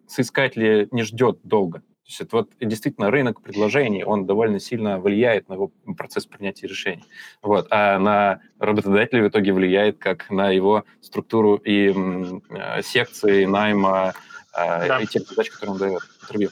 [0.08, 1.84] соискатель не ждет долго.
[2.08, 6.66] То есть это вот действительно рынок предложений, он довольно сильно влияет на его процесс принятия
[6.66, 7.04] решений.
[7.42, 7.68] Вот.
[7.70, 14.14] А на работодателя в итоге влияет как на его структуру и э, секции найма
[14.54, 15.02] э, да.
[15.02, 16.50] и тех задач, которые он дает интервью.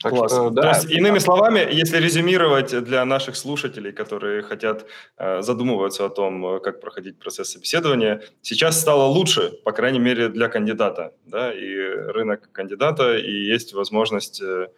[0.00, 0.32] Так Класс.
[0.32, 0.62] Что, да.
[0.62, 4.86] То есть, иными словами, если резюмировать для наших слушателей, которые хотят
[5.16, 10.28] э, задумываться о том, э, как проходить процесс собеседования, сейчас стало лучше, по крайней мере,
[10.28, 11.74] для кандидата, да, и
[12.12, 14.68] рынок кандидата, и есть возможность э,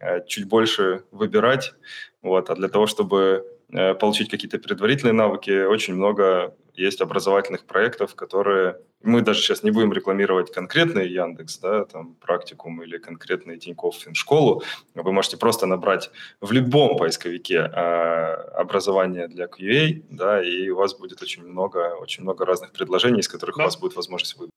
[0.00, 1.74] э чуть больше выбирать,
[2.22, 8.14] вот, а для того, чтобы э, получить какие-то предварительные навыки, очень много есть образовательных проектов,
[8.14, 14.06] которые мы даже сейчас не будем рекламировать конкретный Яндекс, да, там практикум или конкретный Тинькофф
[14.12, 14.62] школу.
[14.94, 16.10] Вы можете просто набрать
[16.40, 22.22] в любом поисковике а, образование для QA, да, и у вас будет очень много, очень
[22.22, 23.64] много разных предложений, из которых да.
[23.64, 24.52] у вас будет возможность выбрать.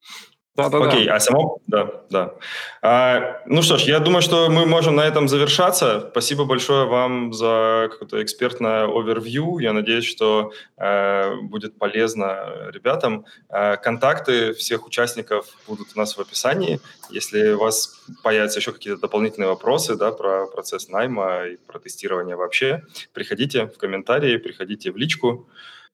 [0.55, 1.15] Да, да, Окей, да.
[1.15, 1.59] а само...
[1.67, 2.33] Да, да.
[2.81, 6.07] А, ну что ж, я думаю, что мы можем на этом завершаться.
[6.11, 9.57] Спасибо большое вам за какое-то экспертное овервью.
[9.59, 13.25] Я надеюсь, что э, будет полезно ребятам.
[13.49, 16.79] Э, контакты всех участников будут у нас в описании.
[17.09, 17.93] Если у вас
[18.23, 23.77] появятся еще какие-то дополнительные вопросы да, про процесс найма и про тестирование вообще, приходите в
[23.77, 25.49] комментарии, приходите в личку.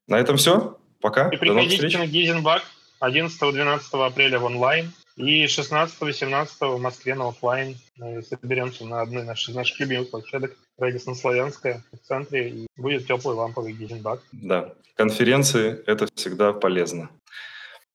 [0.07, 0.78] На этом все.
[0.99, 1.30] Пока.
[1.30, 2.62] И приходите на Гизенбак.
[3.01, 7.75] 11-12 апреля в онлайн и 16-17 в Москве на офлайн.
[7.97, 13.35] Мы соберемся на одной из наших любимых площадок Рэдисон Славянская в центре, и будет теплый
[13.35, 14.21] ламповый гизенбак.
[14.31, 17.09] Да, конференции– это всегда полезно.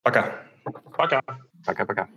[0.02, 0.46] Пока.
[0.96, 1.20] Пока.
[1.64, 2.08] Пока-пока.